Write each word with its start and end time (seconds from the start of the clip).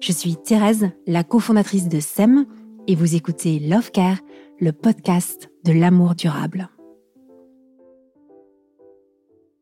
Je 0.00 0.12
suis 0.12 0.36
Thérèse, 0.36 0.90
la 1.06 1.24
cofondatrice 1.24 1.88
de 1.88 2.00
SEM, 2.00 2.46
et 2.86 2.94
vous 2.94 3.14
écoutez 3.14 3.58
Love 3.58 3.90
Care, 3.90 4.18
le 4.60 4.72
podcast 4.72 5.50
de 5.64 5.72
l'amour 5.72 6.14
durable. 6.14 6.68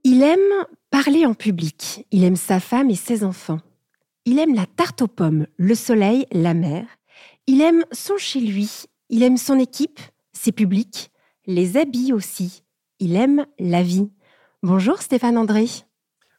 Il 0.02 0.22
aime 0.22 0.66
parler 0.90 1.24
en 1.24 1.34
public, 1.34 2.06
il 2.10 2.24
aime 2.24 2.36
sa 2.36 2.60
femme 2.60 2.90
et 2.90 2.96
ses 2.96 3.24
enfants. 3.24 3.60
Il 4.26 4.38
aime 4.38 4.54
la 4.54 4.66
tarte 4.66 5.02
aux 5.02 5.08
pommes, 5.08 5.46
le 5.56 5.74
soleil, 5.74 6.26
la 6.32 6.52
mer. 6.52 6.84
Il 7.46 7.60
aime 7.60 7.84
son 7.92 8.16
chez 8.18 8.40
lui, 8.40 8.84
il 9.10 9.22
aime 9.22 9.36
son 9.36 9.58
équipe, 9.58 10.00
ses 10.32 10.52
publics, 10.52 11.10
les 11.46 11.76
habits 11.76 12.12
aussi. 12.12 12.64
Il 12.98 13.16
aime 13.16 13.46
la 13.58 13.82
vie. 13.82 14.10
Bonjour 14.62 15.00
Stéphane 15.00 15.38
André. 15.38 15.66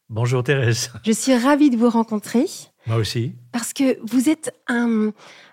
Bonjour 0.09 0.43
Thérèse. 0.43 0.91
Je 1.03 1.11
suis 1.11 1.35
ravie 1.35 1.69
de 1.69 1.77
vous 1.77 1.89
rencontrer. 1.89 2.45
Moi 2.87 2.97
aussi. 2.97 3.33
Parce 3.51 3.73
que 3.73 3.97
vous 4.05 4.29
êtes 4.29 4.53
un, 4.67 5.11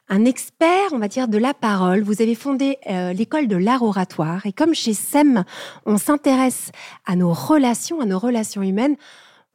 un 0.08 0.25
expert, 0.25 0.92
on 0.92 0.98
va 0.98 1.08
dire, 1.08 1.28
de 1.28 1.38
la 1.38 1.55
parole. 1.55 2.02
Vous 2.02 2.20
avez 2.20 2.34
fondé 2.34 2.78
euh, 2.91 3.12
l'école 3.12 3.48
de 3.48 3.56
l'art 3.56 3.83
oratoire. 3.83 4.44
Et 4.47 4.52
comme 4.52 4.75
chez 4.75 4.92
SEM, 4.92 5.44
on 5.86 5.97
s'intéresse 5.97 6.70
à 7.06 7.16
nos 7.16 7.33
relations, 7.33 8.00
à 8.00 8.05
nos 8.05 8.19
relations 8.19 8.62
humaines, 8.62 8.97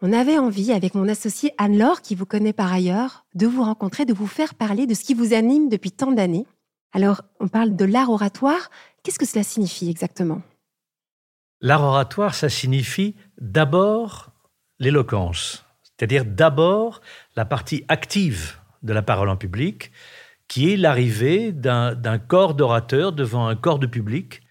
on 0.02 0.14
avait 0.14 0.38
envie, 0.38 0.72
avec 0.72 0.94
mon 0.94 1.08
associé 1.08 1.54
Anne-Laure, 1.58 2.02
qui 2.02 2.14
vous 2.14 2.28
connaît 2.28 2.54
par 2.54 2.72
ailleurs, 2.72 3.26
de 3.34 3.48
vous 3.48 3.64
rencontrer, 3.64 4.06
de 4.06 4.14
vous 4.14 4.28
faire 4.28 4.54
parler 4.54 4.86
de 4.86 4.94
ce 4.94 5.04
qui 5.04 5.16
vous 5.16 5.34
anime 5.34 5.70
depuis 5.70 5.92
tant 5.92 6.12
d'années. 6.12 6.46
Alors, 6.94 7.24
on 7.40 7.48
parle 7.48 7.76
de 7.76 7.86
l'art 7.86 8.10
oratoire. 8.10 8.70
Qu'est-ce 9.04 9.18
que 9.18 9.26
cela 9.26 9.44
signifie 9.44 9.90
exactement? 9.90 10.42
L'art 11.62 11.84
oratoire, 11.84 12.36
ça 12.36 12.50
signifie 12.50 13.16
d'abord 13.42 14.30
l'éloquence, 14.80 15.66
c'est-à-dire 15.98 16.26
d'abord 16.26 17.02
la 17.36 17.46
partie 17.46 17.84
active 17.88 18.58
de 18.84 18.94
la 18.94 19.02
parole 19.02 19.30
en 19.30 19.38
public, 19.38 19.92
qui 20.48 20.72
est 20.72 20.78
l'arrivée 20.78 21.52
d'un 21.52 22.20
corps 22.20 22.54
d'orateurs 22.54 23.12
devant 23.12 23.48
un 23.48 23.56
corps 23.56 23.80
de 23.80 23.88
public, 23.88 24.42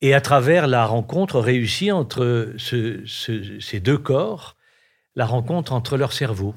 et 0.00 0.14
à 0.14 0.20
travers 0.20 0.66
la 0.66 0.84
rencontre 0.86 1.40
réussie 1.40 1.92
entre 1.92 2.54
ces 2.58 3.80
deux 3.80 3.98
corps, 3.98 4.56
la 5.14 5.26
rencontre 5.26 5.72
entre 5.72 5.96
leurs 5.96 6.12
cerveaux, 6.12 6.54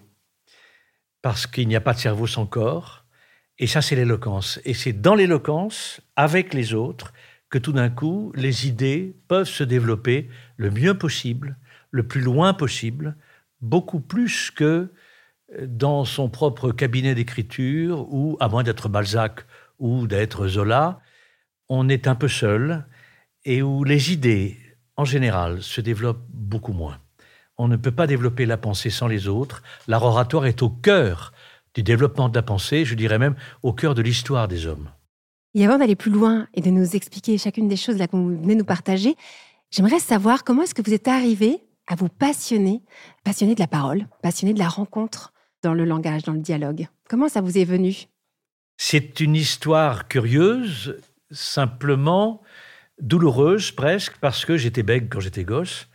parce 1.21 1.45
qu'il 1.45 1.67
n'y 1.67 1.75
a 1.75 1.81
pas 1.81 1.93
de 1.93 1.99
cerveau 1.99 2.25
sans 2.27 2.45
corps, 2.45 3.05
et 3.59 3.67
ça 3.67 3.81
c'est 3.81 3.95
l'éloquence. 3.95 4.59
Et 4.65 4.73
c'est 4.73 4.93
dans 4.93 5.15
l'éloquence, 5.15 6.01
avec 6.15 6.53
les 6.53 6.73
autres, 6.73 7.13
que 7.49 7.57
tout 7.57 7.71
d'un 7.71 7.89
coup, 7.89 8.31
les 8.35 8.67
idées 8.67 9.15
peuvent 9.27 9.47
se 9.47 9.63
développer 9.63 10.29
le 10.57 10.71
mieux 10.71 10.97
possible, 10.97 11.57
le 11.91 12.07
plus 12.07 12.21
loin 12.21 12.53
possible, 12.53 13.15
beaucoup 13.61 13.99
plus 13.99 14.51
que 14.51 14.91
dans 15.61 16.05
son 16.05 16.29
propre 16.29 16.71
cabinet 16.71 17.15
d'écriture, 17.15 18.11
ou 18.13 18.37
à 18.39 18.49
moins 18.49 18.63
d'être 18.63 18.89
Balzac 18.89 19.45
ou 19.79 20.07
d'être 20.07 20.47
Zola, 20.47 20.99
on 21.69 21.89
est 21.89 22.07
un 22.07 22.15
peu 22.15 22.27
seul 22.27 22.85
et 23.45 23.61
où 23.61 23.83
les 23.83 24.11
idées, 24.11 24.57
en 24.97 25.05
général, 25.05 25.61
se 25.61 25.79
développent 25.79 26.25
beaucoup 26.29 26.73
moins. 26.73 26.99
On 27.57 27.67
ne 27.67 27.77
peut 27.77 27.91
pas 27.91 28.07
développer 28.07 28.45
la 28.45 28.57
pensée 28.57 28.89
sans 28.89 29.07
les 29.07 29.27
autres. 29.27 29.63
L'art 29.87 30.03
oratoire 30.03 30.45
est 30.45 30.61
au 30.61 30.69
cœur 30.69 31.33
du 31.73 31.83
développement 31.83 32.29
de 32.29 32.35
la 32.35 32.43
pensée, 32.43 32.85
je 32.85 32.95
dirais 32.95 33.19
même 33.19 33.35
au 33.63 33.73
cœur 33.73 33.95
de 33.95 34.01
l'histoire 34.01 34.47
des 34.47 34.65
hommes. 34.65 34.89
Et 35.53 35.65
avant 35.65 35.77
d'aller 35.77 35.95
plus 35.95 36.11
loin 36.11 36.47
et 36.53 36.61
de 36.61 36.69
nous 36.69 36.95
expliquer 36.95 37.37
chacune 37.37 37.67
des 37.67 37.77
choses 37.77 37.97
là 37.97 38.07
que 38.07 38.15
vous 38.15 38.29
venez 38.29 38.55
nous 38.55 38.65
partager, 38.65 39.15
j'aimerais 39.71 39.99
savoir 39.99 40.43
comment 40.43 40.63
est-ce 40.63 40.75
que 40.75 40.81
vous 40.81 40.93
êtes 40.93 41.07
arrivé 41.07 41.61
à 41.87 41.95
vous 41.95 42.09
passionner, 42.09 42.83
passionner 43.23 43.55
de 43.55 43.59
la 43.59 43.67
parole, 43.67 44.07
passionner 44.21 44.53
de 44.53 44.59
la 44.59 44.67
rencontre 44.67 45.33
dans 45.63 45.73
le 45.73 45.85
langage, 45.85 46.23
dans 46.23 46.33
le 46.33 46.39
dialogue. 46.39 46.87
Comment 47.09 47.29
ça 47.29 47.41
vous 47.41 47.57
est 47.57 47.65
venu? 47.65 47.95
C'est 48.77 49.19
une 49.21 49.35
histoire 49.35 50.07
curieuse, 50.07 50.99
simplement 51.31 52.41
douloureuse 52.99 53.71
presque, 53.71 54.17
parce 54.19 54.45
que 54.45 54.57
j'étais 54.57 54.83
bègue 54.83 55.07
quand 55.09 55.19
j'étais 55.19 55.43
gosse. 55.43 55.87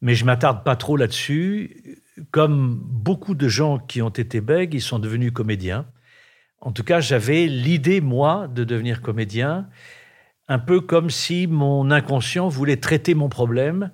Mais 0.00 0.14
je 0.14 0.24
m'attarde 0.24 0.64
pas 0.64 0.76
trop 0.76 0.96
là-dessus. 0.96 2.02
Comme 2.30 2.80
beaucoup 2.82 3.34
de 3.34 3.48
gens 3.48 3.78
qui 3.78 4.02
ont 4.02 4.10
été 4.10 4.40
bègues, 4.40 4.74
ils 4.74 4.82
sont 4.82 4.98
devenus 4.98 5.32
comédiens. 5.32 5.86
En 6.60 6.72
tout 6.72 6.84
cas, 6.84 7.00
j'avais 7.00 7.46
l'idée, 7.46 8.00
moi, 8.00 8.48
de 8.48 8.64
devenir 8.64 9.02
comédien, 9.02 9.68
un 10.48 10.58
peu 10.58 10.80
comme 10.80 11.10
si 11.10 11.46
mon 11.46 11.90
inconscient 11.90 12.48
voulait 12.48 12.78
traiter 12.78 13.14
mon 13.14 13.28
problème 13.28 13.92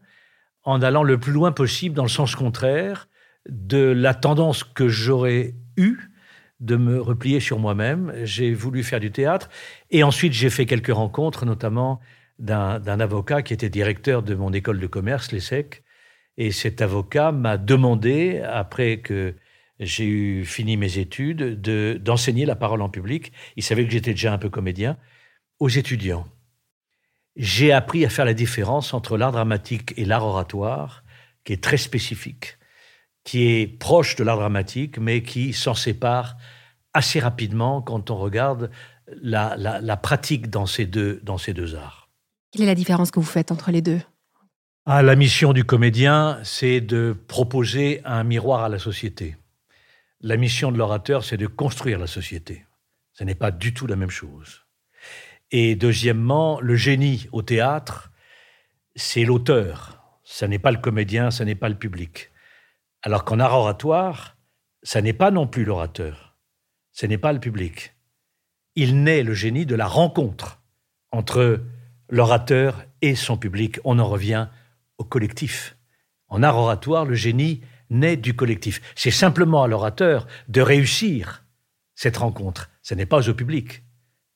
en 0.64 0.82
allant 0.82 1.02
le 1.02 1.18
plus 1.18 1.32
loin 1.32 1.52
possible 1.52 1.94
dans 1.94 2.04
le 2.04 2.08
sens 2.08 2.34
contraire 2.34 3.08
de 3.48 3.78
la 3.78 4.14
tendance 4.14 4.64
que 4.64 4.88
j'aurais 4.88 5.54
eue 5.76 5.98
de 6.60 6.76
me 6.76 7.00
replier 7.00 7.40
sur 7.40 7.58
moi-même. 7.58 8.12
J'ai 8.22 8.54
voulu 8.54 8.84
faire 8.84 9.00
du 9.00 9.10
théâtre 9.10 9.48
et 9.90 10.04
ensuite 10.04 10.32
j'ai 10.32 10.50
fait 10.50 10.66
quelques 10.66 10.94
rencontres, 10.94 11.44
notamment 11.44 12.00
d'un 12.38 13.00
avocat 13.00 13.42
qui 13.42 13.52
était 13.52 13.68
directeur 13.68 14.22
de 14.22 14.34
mon 14.34 14.52
école 14.52 14.78
de 14.78 14.86
commerce, 14.86 15.32
l'ESSEC. 15.32 15.82
Et 16.38 16.50
cet 16.50 16.80
avocat 16.80 17.30
m'a 17.30 17.58
demandé, 17.58 18.40
après 18.40 19.00
que 19.00 19.34
j'ai 19.80 20.06
eu 20.06 20.44
fini 20.44 20.76
mes 20.76 20.98
études, 20.98 21.60
d'enseigner 22.00 22.46
la 22.46 22.56
parole 22.56 22.82
en 22.82 22.88
public. 22.88 23.32
Il 23.56 23.62
savait 23.62 23.84
que 23.84 23.90
j'étais 23.90 24.12
déjà 24.12 24.32
un 24.32 24.38
peu 24.38 24.48
comédien 24.48 24.96
aux 25.58 25.68
étudiants. 25.68 26.26
J'ai 27.37 27.72
appris 27.72 28.04
à 28.04 28.10
faire 28.10 28.25
la 28.25 28.34
différence 28.34 28.94
entre 28.94 29.16
l'art 29.16 29.32
dramatique 29.32 29.94
et 29.97 30.04
l'art 30.04 30.25
oratoire, 30.25 31.03
qui 31.44 31.53
est 31.53 31.62
très 31.62 31.78
spécifique 31.78 32.59
qui 33.25 33.44
est 33.48 33.66
proche 33.66 34.16
de 34.16 34.25
l'art 34.25 34.38
dramatique, 34.38 34.98
mais 34.98 35.22
qui 35.22 35.53
s'en 35.53 35.75
sépare 35.75 36.37
assez 36.93 37.20
rapidement 37.20 37.81
quand 37.81 38.10
on 38.10 38.16
regarde 38.16 38.70
la, 39.22 39.97
pratique 39.97 40.50
dans 40.50 40.66
ces, 40.66 40.87
deux, 40.87 41.20
dans 41.22 41.38
ces 41.38 41.54
deux 41.54 41.75
arts. 41.75 42.10
Quelle 42.50 42.62
est 42.62 42.66
la 42.66 42.75
différence 42.75 43.10
que 43.10 43.20
vous 43.20 43.26
faites 43.26 43.53
entre 43.53 43.70
les 43.70 43.82
deux? 43.82 44.00
Ah, 44.84 45.03
La 45.03 45.16
mission 45.16 45.53
du 45.53 45.64
comédien, 45.64 46.38
c'est 46.43 46.81
de 46.81 47.16
proposer 47.28 48.00
un 48.04 48.25
miroir 48.25 48.64
à 48.64 48.69
la 48.69 48.78
société. 48.78 49.37
La 50.20 50.37
mission 50.37 50.70
de 50.70 50.78
l'orateur, 50.78 51.25
c'est 51.25 51.37
de 51.37 51.47
construire 51.47 51.99
la 51.99 52.06
société. 52.06 52.66
Ce 53.12 53.25
n'est 53.25 53.34
pas 53.34 53.50
du 53.50 53.75
tout 53.75 53.87
la 53.87 53.97
même 53.97 54.10
chose. 54.10 54.62
Et 55.52 55.76
deuxièmement, 55.76 56.60
le 56.60 56.76
génie 56.76 57.28
au 57.30 57.42
théâtre, 57.42 58.10
c'est 58.96 59.24
l'auteur. 59.24 60.18
Ce 60.24 60.46
n'est 60.46 60.58
pas 60.58 60.72
le 60.72 60.78
comédien, 60.78 61.30
ce 61.30 61.42
n'est 61.42 61.54
pas 61.54 61.68
le 61.68 61.74
public. 61.74 62.30
Alors 63.02 63.24
qu'en 63.24 63.38
art 63.38 63.54
oratoire, 63.54 64.37
ça 64.82 65.02
n'est 65.02 65.12
pas 65.12 65.31
non 65.31 65.46
plus 65.46 65.64
l'orateur, 65.64 66.37
ce 66.93 67.04
n'est 67.04 67.19
pas 67.19 67.34
le 67.34 67.40
public. 67.40 67.94
Il 68.76 69.02
naît 69.02 69.22
le 69.22 69.34
génie 69.34 69.66
de 69.66 69.75
la 69.75 69.87
rencontre 69.87 70.62
entre 71.10 71.60
l'orateur 72.08 72.84
et 73.02 73.14
son 73.14 73.37
public. 73.37 73.78
On 73.84 73.99
en 73.99 74.08
revient 74.08 74.49
au 74.96 75.04
collectif. 75.04 75.76
En 76.28 76.43
art 76.43 76.56
oratoire, 76.56 77.04
le 77.04 77.14
génie 77.14 77.60
naît 77.90 78.16
du 78.16 78.34
collectif. 78.34 78.81
C'est 78.96 79.10
simplement 79.10 79.62
à 79.62 79.69
l'orateur 79.69 80.26
de 80.49 80.62
réussir 80.62 81.44
cette 81.94 82.16
rencontre. 82.16 82.70
Ce 82.81 82.94
n'est 82.94 83.04
pas 83.04 83.28
au 83.28 83.34
public. 83.34 83.82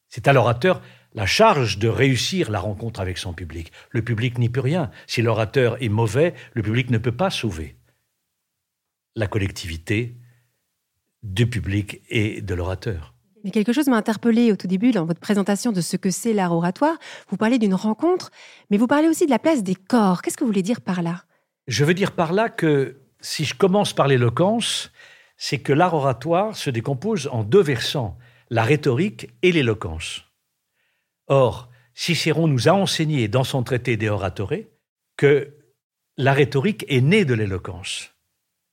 C'est 0.09 0.29
à 0.29 0.35
l'orateur 0.35 0.83
la 1.17 1.27
charge 1.27 1.79
de 1.79 1.89
réussir 1.89 2.51
la 2.51 2.61
rencontre 2.61 3.01
avec 3.01 3.19
son 3.19 3.33
public. 3.33 3.73
Le 3.91 4.03
public 4.03 4.39
n'y 4.39 4.51
peut 4.51 4.61
rien. 4.61 4.91
Si 5.07 5.23
l'orateur 5.23 5.83
est 5.83 5.89
mauvais, 5.89 6.35
le 6.53 6.63
public 6.63 6.91
ne 6.91 6.99
peut 6.99 7.17
pas 7.17 7.31
sauver 7.31 7.77
la 9.17 9.27
collectivité, 9.27 10.15
du 11.23 11.49
public 11.49 12.03
et 12.11 12.43
de 12.43 12.55
l'orateur. 12.55 13.15
Mais 13.43 13.51
quelque 13.51 13.73
chose 13.73 13.89
m'a 13.89 13.97
interpellé 13.97 14.53
au 14.53 14.57
tout 14.57 14.67
début 14.67 14.91
dans 14.91 15.07
votre 15.07 15.19
présentation 15.19 15.73
de 15.73 15.81
ce 15.81 15.97
que 15.97 16.11
c'est 16.11 16.35
l'art 16.35 16.53
oratoire. 16.53 16.97
Vous 17.31 17.39
parlez 17.39 17.59
d'une 17.59 17.75
rencontre, 17.75 18.31
mais 18.71 18.77
vous 18.77 18.87
parlez 18.87 19.09
aussi 19.09 19.25
de 19.25 19.31
la 19.31 19.39
place 19.39 19.63
des 19.63 19.75
corps. 19.75 20.21
Qu'est-ce 20.21 20.37
que 20.37 20.45
vous 20.45 20.51
voulez 20.51 20.63
dire 20.63 20.83
par 20.83 21.03
là? 21.03 21.25
Je 21.67 21.85
veux 21.85 21.95
dire 21.95 22.13
par 22.13 22.35
là 22.35 22.51
que 22.51 23.01
si 23.21 23.45
je 23.45 23.55
commence 23.55 23.95
par 23.95 24.07
l'éloquence, 24.07 24.93
c'est 25.39 25.59
que 25.59 25.73
l'art 25.73 25.95
oratoire 25.95 26.57
se 26.57 26.69
décompose 26.69 27.29
en 27.33 27.43
deux 27.43 27.63
versants, 27.63 28.19
la 28.51 28.65
rhétorique 28.65 29.31
et 29.43 29.51
l'éloquence. 29.51 30.26
Or, 31.29 31.71
Cicéron 31.95 32.47
nous 32.47 32.69
a 32.69 32.73
enseigné 32.73 33.29
dans 33.29 33.45
son 33.45 33.63
traité 33.63 33.97
des 33.97 34.09
oratorés 34.09 34.71
que 35.17 35.55
la 36.17 36.33
rhétorique 36.33 36.85
est 36.89 37.01
née 37.01 37.25
de 37.25 37.35
l'éloquence 37.35 38.15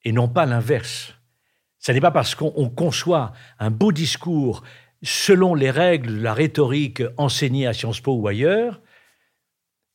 et 0.04 0.12
non 0.12 0.28
pas 0.28 0.46
l'inverse. 0.46 1.14
Ce 1.80 1.92
n'est 1.92 2.02
pas 2.02 2.12
parce 2.12 2.36
qu'on 2.36 2.70
conçoit 2.70 3.34
un 3.60 3.72
beau 3.72 3.92
discours 3.92 4.64
selon 5.02 5.56
les 5.56 5.72
règles 5.72 6.18
de 6.18 6.22
la 6.22 6.34
rhétorique 6.34 7.04
enseignée 7.18 7.68
à 7.68 7.74
Sciences 7.74 8.02
Po 8.02 8.14
ou 8.14 8.28
ailleurs 8.28 8.82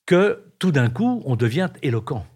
que 0.06 0.52
tout 0.58 0.72
d'un 0.72 0.90
coup 0.90 1.22
on 1.24 1.36
devient 1.36 1.70
éloquent. 1.82 2.26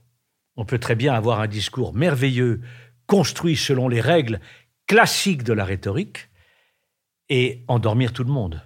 On 0.57 0.65
peut 0.65 0.79
très 0.79 0.95
bien 0.95 1.15
avoir 1.15 1.41
un 1.41 1.49
discours 1.49 1.95
merveilleux, 1.95 2.61
construit 3.07 3.57
selon 3.57 3.89
les 3.89 4.01
règles 4.01 4.41
classiques 4.87 5.43
de 5.43 5.53
la 5.53 5.65
rhétorique, 5.65 6.29
et 7.29 7.65
endormir 7.69 8.13
tout 8.13 8.25
le 8.25 8.31
monde. 8.31 8.61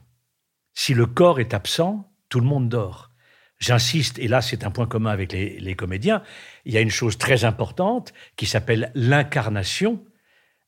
Si 0.76 0.92
le 0.92 1.06
corps 1.06 1.40
est 1.40 1.54
absent, 1.54 2.06
tout 2.28 2.38
le 2.38 2.46
monde 2.46 2.68
dort. 2.68 3.10
J'insiste, 3.58 4.18
et 4.18 4.28
là 4.28 4.42
c'est 4.42 4.62
un 4.62 4.70
point 4.70 4.86
commun 4.86 5.10
avec 5.10 5.32
les, 5.32 5.74
comédiens, 5.74 6.22
il 6.66 6.74
y 6.74 6.76
a 6.76 6.82
une 6.82 6.90
chose 6.90 7.16
très 7.16 7.46
importante 7.46 8.12
qui 8.36 8.44
s'appelle 8.44 8.92
l'incarnation, 8.94 10.04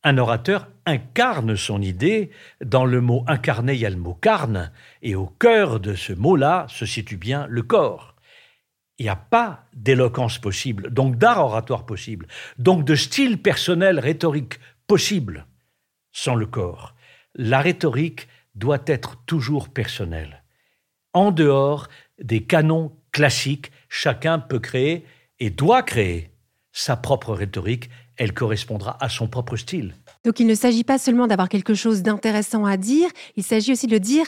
un 0.03 0.17
orateur 0.17 0.69
incarne 0.87 1.57
son 1.57 1.83
idée. 1.83 2.31
Dans 2.65 2.87
le 2.87 3.03
mot 3.03 3.23
incarné, 3.27 3.75
il 3.75 3.81
y 3.81 3.87
a 3.87 3.91
le 3.91 3.97
mot 3.97 4.15
carne, 4.15 4.73
et 5.03 5.15
au 5.15 5.27
cœur 5.27 5.79
de 5.79 5.95
ce 5.95 6.15
mot-là 6.15 6.65
se 6.71 6.87
situe 6.87 7.19
bien 7.19 7.47
le 7.51 7.63
corps. 7.63 8.15
Il 8.99 9.03
n'y 9.05 9.11
a 9.11 9.17
pas 9.17 9.67
d'éloquence 9.75 10.39
possible, 10.39 10.91
donc 10.91 11.17
d'art 11.17 11.45
oratoire 11.45 11.85
possible, 11.85 12.27
donc 12.57 12.87
de 12.87 12.95
style 12.95 13.43
personnel 13.43 14.01
rhétorique 14.01 14.59
possible 14.87 15.45
sans 16.13 16.35
le 16.35 16.47
corps. 16.47 16.95
La 17.35 17.61
rhétorique 17.61 18.27
doit 18.55 18.83
être 18.87 19.17
toujours 19.27 19.69
personnelle. 19.69 20.43
En 21.13 21.31
dehors 21.31 21.89
des 22.21 22.45
canons 22.45 22.93
classiques, 23.13 23.73
chacun 23.89 24.39
peut 24.39 24.59
créer 24.59 25.05
et 25.39 25.51
doit 25.51 25.83
créer 25.83 26.31
sa 26.73 26.97
propre 26.97 27.33
rhétorique 27.35 27.91
elle 28.19 28.35
correspondra 28.35 28.97
à 29.01 29.09
son 29.09 29.29
propre 29.29 29.57
style. 29.57 29.95
Donc 30.25 30.41
il 30.41 30.47
ne 30.47 30.55
s'agit 30.55 30.85
pas 30.85 30.99
seulement 30.99 31.27
d'avoir 31.27 31.49
quelque 31.49 31.75
chose 31.75 32.03
d'intéressant 32.03 32.67
à 32.67 32.77
dire, 32.77 33.09
il 33.37 33.45
s'agit 33.45 33.73
aussi 33.73 33.87
de 33.87 33.93
le 33.93 34.01
dire 34.01 34.27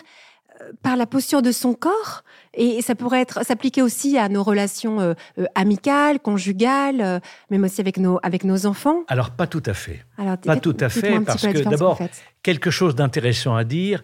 par 0.83 0.97
la 0.97 1.07
posture 1.07 1.43
de 1.43 1.53
son 1.53 1.75
corps 1.75 2.25
et 2.55 2.83
ça 2.83 2.95
pourrait 2.95 3.21
être 3.21 3.45
s'appliquer 3.45 3.83
aussi 3.83 4.19
à 4.19 4.29
nos 4.29 4.43
relations 4.43 5.01
euh, 5.01 5.15
euh, 5.39 5.47
amicales, 5.55 6.21
conjugales, 6.21 7.21
même 7.51 7.65
aussi 7.65 7.81
avec 7.81 7.97
nos 7.99 8.19
avec 8.23 8.45
nos 8.45 8.67
enfants. 8.67 9.05
Alors 9.09 9.31
pas 9.31 9.47
tout 9.47 9.63
à 9.67 9.75
fait. 9.75 10.05
Alors, 10.19 10.39
pas 10.39 10.57
tout 10.57 10.77
à 10.81 10.89
fait 10.89 11.21
parce 11.21 11.43
que 11.43 11.63
d'abord 11.63 11.99
quelque 12.43 12.71
chose 12.71 12.95
d'intéressant 12.95 13.55
à 13.55 13.65
dire. 13.65 14.03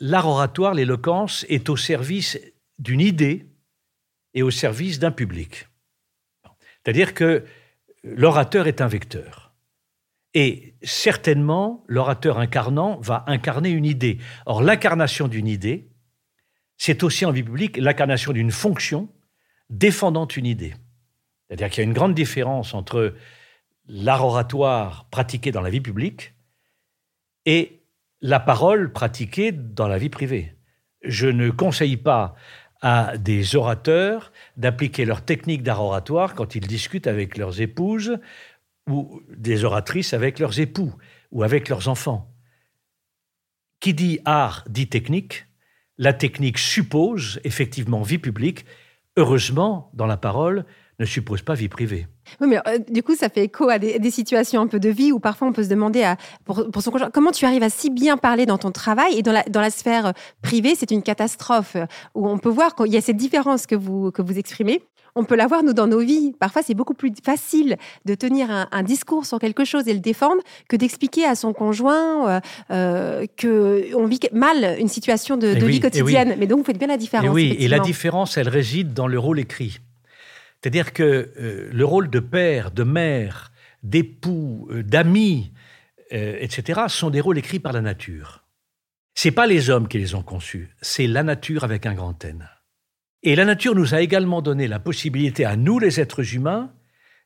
L'art 0.00 0.28
oratoire, 0.28 0.74
l'éloquence 0.74 1.44
est 1.48 1.68
au 1.68 1.76
service 1.76 2.38
d'une 2.78 3.00
idée 3.00 3.46
et 4.34 4.42
au 4.42 4.50
service 4.50 4.98
d'un 4.98 5.10
public. 5.10 5.68
C'est-à-dire 6.84 7.14
que 7.14 7.44
l'orateur 8.04 8.68
est 8.68 8.80
un 8.80 8.86
vecteur. 8.86 9.47
Et 10.40 10.76
certainement, 10.84 11.82
l'orateur 11.88 12.38
incarnant 12.38 13.00
va 13.00 13.24
incarner 13.26 13.70
une 13.70 13.84
idée. 13.84 14.18
Or, 14.46 14.62
l'incarnation 14.62 15.26
d'une 15.26 15.48
idée, 15.48 15.88
c'est 16.76 17.02
aussi 17.02 17.26
en 17.26 17.32
vie 17.32 17.42
publique 17.42 17.76
l'incarnation 17.76 18.32
d'une 18.32 18.52
fonction 18.52 19.08
défendant 19.68 20.28
une 20.28 20.46
idée. 20.46 20.74
C'est-à-dire 21.48 21.70
qu'il 21.70 21.78
y 21.78 21.86
a 21.86 21.88
une 21.88 21.92
grande 21.92 22.14
différence 22.14 22.72
entre 22.72 23.16
l'art 23.88 24.24
oratoire 24.24 25.08
pratiqué 25.10 25.50
dans 25.50 25.60
la 25.60 25.70
vie 25.70 25.80
publique 25.80 26.34
et 27.44 27.80
la 28.20 28.38
parole 28.38 28.92
pratiquée 28.92 29.50
dans 29.50 29.88
la 29.88 29.98
vie 29.98 30.08
privée. 30.08 30.54
Je 31.02 31.26
ne 31.26 31.50
conseille 31.50 31.96
pas 31.96 32.36
à 32.80 33.16
des 33.18 33.56
orateurs 33.56 34.30
d'appliquer 34.56 35.04
leur 35.04 35.24
technique 35.24 35.64
d'art 35.64 35.82
oratoire 35.82 36.36
quand 36.36 36.54
ils 36.54 36.68
discutent 36.68 37.08
avec 37.08 37.36
leurs 37.36 37.60
épouses 37.60 38.20
ou 38.88 39.20
des 39.36 39.64
oratrices 39.64 40.12
avec 40.14 40.38
leurs 40.38 40.58
époux 40.58 40.92
ou 41.30 41.42
avec 41.42 41.68
leurs 41.68 41.88
enfants. 41.88 42.34
Qui 43.80 43.94
dit 43.94 44.18
art 44.24 44.64
dit 44.68 44.88
technique. 44.88 45.46
La 45.98 46.12
technique 46.12 46.58
suppose 46.58 47.40
effectivement 47.44 48.02
vie 48.02 48.18
publique. 48.18 48.64
Heureusement, 49.16 49.90
dans 49.94 50.06
la 50.06 50.16
parole, 50.16 50.64
ne 50.98 51.04
suppose 51.04 51.42
pas 51.42 51.54
vie 51.54 51.68
privée. 51.68 52.06
Oui, 52.40 52.48
mais 52.48 52.58
euh, 52.66 52.78
du 52.88 53.02
coup, 53.02 53.14
ça 53.14 53.28
fait 53.28 53.44
écho 53.44 53.68
à 53.68 53.78
des, 53.78 54.10
situations 54.10 54.60
un 54.60 54.66
peu 54.66 54.80
de 54.80 54.88
vie 54.88 55.12
où 55.12 55.20
parfois 55.20 55.48
on 55.48 55.52
peut 55.52 55.62
se 55.62 55.68
demander 55.68 56.02
à, 56.02 56.16
pour, 56.44 56.82
son 56.82 56.90
conjoint 56.90 57.10
comment 57.10 57.30
tu 57.30 57.44
arrives 57.44 57.62
à 57.62 57.70
si 57.70 57.90
bien 57.90 58.16
parler 58.16 58.46
dans 58.46 58.58
ton 58.58 58.72
travail 58.72 59.16
et 59.16 59.22
dans 59.22 59.32
la, 59.32 59.42
dans 59.44 59.60
la 59.60 59.70
sphère 59.70 60.06
euh, 60.06 60.12
privée, 60.42 60.74
c'est 60.74 60.90
une 60.90 61.02
catastrophe 61.02 61.76
où 62.14 62.28
on 62.28 62.38
peut 62.38 62.48
voir 62.48 62.74
qu'il 62.74 62.92
y 62.92 62.96
a 62.96 63.00
cette 63.00 63.16
différence 63.16 63.66
que 63.66 63.76
vous, 63.76 64.10
que 64.10 64.22
vous 64.22 64.38
exprimez. 64.38 64.82
On 65.18 65.24
peut 65.24 65.36
la 65.36 65.46
voir, 65.46 65.62
nous, 65.62 65.72
dans 65.72 65.86
nos 65.86 66.00
vies. 66.00 66.34
Parfois, 66.38 66.62
c'est 66.62 66.74
beaucoup 66.74 66.94
plus 66.94 67.12
facile 67.22 67.76
de 68.04 68.14
tenir 68.14 68.48
un, 68.50 68.82
discours 68.82 69.26
sur 69.26 69.38
quelque 69.38 69.64
chose 69.64 69.88
et 69.88 69.92
le 69.92 70.00
défendre 70.00 70.42
que 70.68 70.76
d'expliquer 70.76 71.24
à 71.24 71.34
son 71.34 71.52
conjoint 71.52 72.28
euh, 72.28 72.40
euh 72.70 73.26
qu'on 73.40 74.06
vit 74.06 74.20
mal 74.32 74.76
une 74.78 74.88
situation 74.88 75.36
de, 75.36 75.48
vie 75.48 75.80
quotidienne. 75.80 76.36
Mais 76.38 76.46
donc, 76.46 76.60
vous 76.60 76.64
faites 76.64 76.78
bien 76.78 76.88
la 76.88 76.96
différence. 76.96 77.26
Et 77.26 77.30
oui, 77.30 77.56
et 77.58 77.68
la 77.68 77.80
différence, 77.80 78.36
elle 78.36 78.48
réside 78.48 78.94
dans 78.94 79.08
le 79.08 79.18
rôle 79.18 79.38
écrit. 79.40 79.80
C'est-à-dire 80.60 80.92
que 80.92 81.32
euh, 81.38 81.68
le 81.72 81.84
rôle 81.84 82.10
de 82.10 82.20
père, 82.20 82.70
de 82.70 82.82
mère, 82.82 83.52
d'époux, 83.82 84.68
euh, 84.70 84.82
d'amis, 84.82 85.52
euh, 86.12 86.36
etc., 86.40 86.82
sont 86.88 87.10
des 87.10 87.20
rôles 87.20 87.38
écrits 87.38 87.60
par 87.60 87.72
la 87.72 87.80
nature. 87.80 88.44
C'est 89.14 89.30
pas 89.30 89.46
les 89.46 89.70
hommes 89.70 89.88
qui 89.88 89.98
les 89.98 90.14
ont 90.14 90.22
conçus, 90.22 90.70
c'est 90.80 91.06
la 91.06 91.22
nature 91.22 91.64
avec 91.64 91.86
un 91.86 91.94
grand 91.94 92.24
N. 92.24 92.48
Et 93.22 93.34
la 93.34 93.44
nature 93.44 93.74
nous 93.74 93.94
a 93.94 94.00
également 94.00 94.42
donné 94.42 94.68
la 94.68 94.78
possibilité 94.78 95.44
à 95.44 95.56
nous, 95.56 95.78
les 95.78 96.00
êtres 96.00 96.34
humains, 96.34 96.72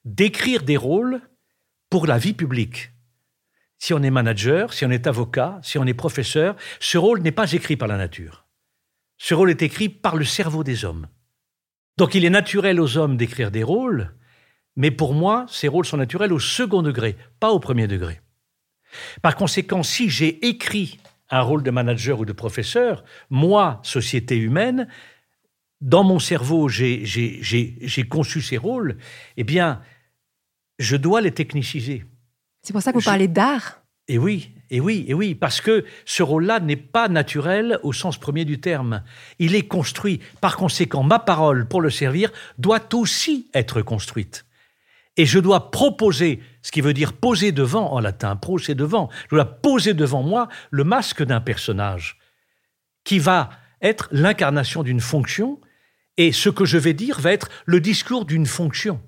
d'écrire 0.05 0.63
des 0.63 0.77
rôles 0.77 1.21
pour 1.91 2.07
la 2.07 2.19
vie 2.19 2.33
publique. 2.33 2.91
Si 3.79 3.93
on 3.93 4.03
est 4.03 4.11
manager, 4.11 4.73
si 4.73 4.87
on 4.87 4.91
est 4.91 5.07
avocat, 5.07 5.61
si 5.63 5.77
on 5.77 5.85
est 5.85 5.95
professeur, 5.95 6.57
ce 6.81 6.99
rôle 6.99 7.21
n'est 7.21 7.33
pas 7.33 7.53
écrit 7.53 7.77
par 7.77 7.89
la 7.89 7.97
nature. 7.97 8.47
Ce 9.19 9.35
rôle 9.35 9.51
est 9.51 9.63
écrit 9.63 9.89
par 9.89 10.17
le 10.17 10.25
cerveau 10.25 10.65
des 10.65 10.85
hommes. 10.85 11.09
Donc 11.99 12.15
il 12.15 12.25
est 12.25 12.31
naturel 12.31 12.81
aux 12.81 12.97
hommes 12.97 13.17
d'écrire 13.17 13.51
des 13.51 13.63
rôles, 13.63 14.15
mais 14.77 14.91
pour 14.91 15.13
moi, 15.13 15.45
ces 15.49 15.69
rôles 15.69 15.85
sont 15.85 15.99
naturels 15.99 16.33
au 16.33 16.39
second 16.39 16.83
degré, 16.83 17.17
pas 17.39 17.51
au 17.51 17.61
premier 17.61 17.87
degré. 17.87 18.21
Par 19.21 19.37
conséquent, 19.37 19.83
si 19.83 20.09
j'ai 20.09 20.47
écrit 20.47 20.99
un 21.31 21.41
rôle 21.41 21.63
de 21.63 21.71
manager 21.71 22.21
ou 22.21 22.25
de 22.25 22.33
professeur, 22.33 23.05
moi, 23.31 23.81
société 23.83 24.37
humaine, 24.37 24.89
dans 25.83 26.05
mon 26.05 26.19
cerveau, 26.19 26.69
j'ai 26.69 28.09
conçu 28.09 28.41
ces 28.41 28.57
rôles, 28.57 28.97
eh 29.37 29.45
bien, 29.45 29.83
je 30.79 30.97
dois 30.97 31.21
les 31.21 31.33
techniciser. 31.33 32.05
C'est 32.63 32.73
pour 32.73 32.81
ça 32.81 32.93
que 32.93 32.99
vous 32.99 33.05
parlez 33.05 33.29
d'art 33.29 33.83
et 34.09 34.19
oui, 34.19 34.51
et 34.71 34.81
oui, 34.81 35.05
et 35.07 35.15
oui, 35.15 35.35
parce 35.35 35.61
que 35.61 35.85
ce 36.05 36.23
rôle-là 36.23 36.61
n'est 36.61 36.77
pas 36.77 37.09
naturel 37.09 37.79
au 37.83 37.93
sens 37.93 38.19
premier 38.19 38.45
du 38.45 38.61
terme. 38.61 39.03
Il 39.39 39.55
est 39.55 39.69
construit. 39.69 40.21
Par 40.41 40.57
conséquent, 40.57 41.05
ma 41.05 41.21
parole 41.21 41.69
pour 41.69 41.81
le 41.81 41.91
servir 41.91 42.33
doit 42.59 42.95
aussi 42.95 43.49
être 43.55 43.81
construite. 43.81 44.45
Et 45.17 45.25
je 45.25 45.39
dois 45.39 45.71
proposer, 45.71 46.43
ce 46.63 46.73
qui 46.73 46.81
veut 46.81 46.95
dire 46.95 47.13
poser 47.13 47.53
devant 47.53 47.93
en 47.93 48.01
latin, 48.01 48.35
poser 48.35 48.75
devant, 48.75 49.09
je 49.31 49.37
dois 49.37 49.45
poser 49.45 49.95
devant 49.95 50.23
moi 50.23 50.49
le 50.71 50.85
masque 50.85 51.23
d'un 51.23 51.41
personnage 51.41 52.19
qui 53.05 53.19
va 53.19 53.51
être 53.83 54.09
l'incarnation 54.11 54.83
d'une 54.83 55.01
fonction, 55.01 55.61
et 56.17 56.33
ce 56.33 56.49
que 56.49 56.65
je 56.65 56.79
vais 56.79 56.95
dire 56.95 57.21
va 57.21 57.33
être 57.33 57.49
le 57.65 57.81
discours 57.81 58.25
d'une 58.25 58.47
fonction. 58.47 59.01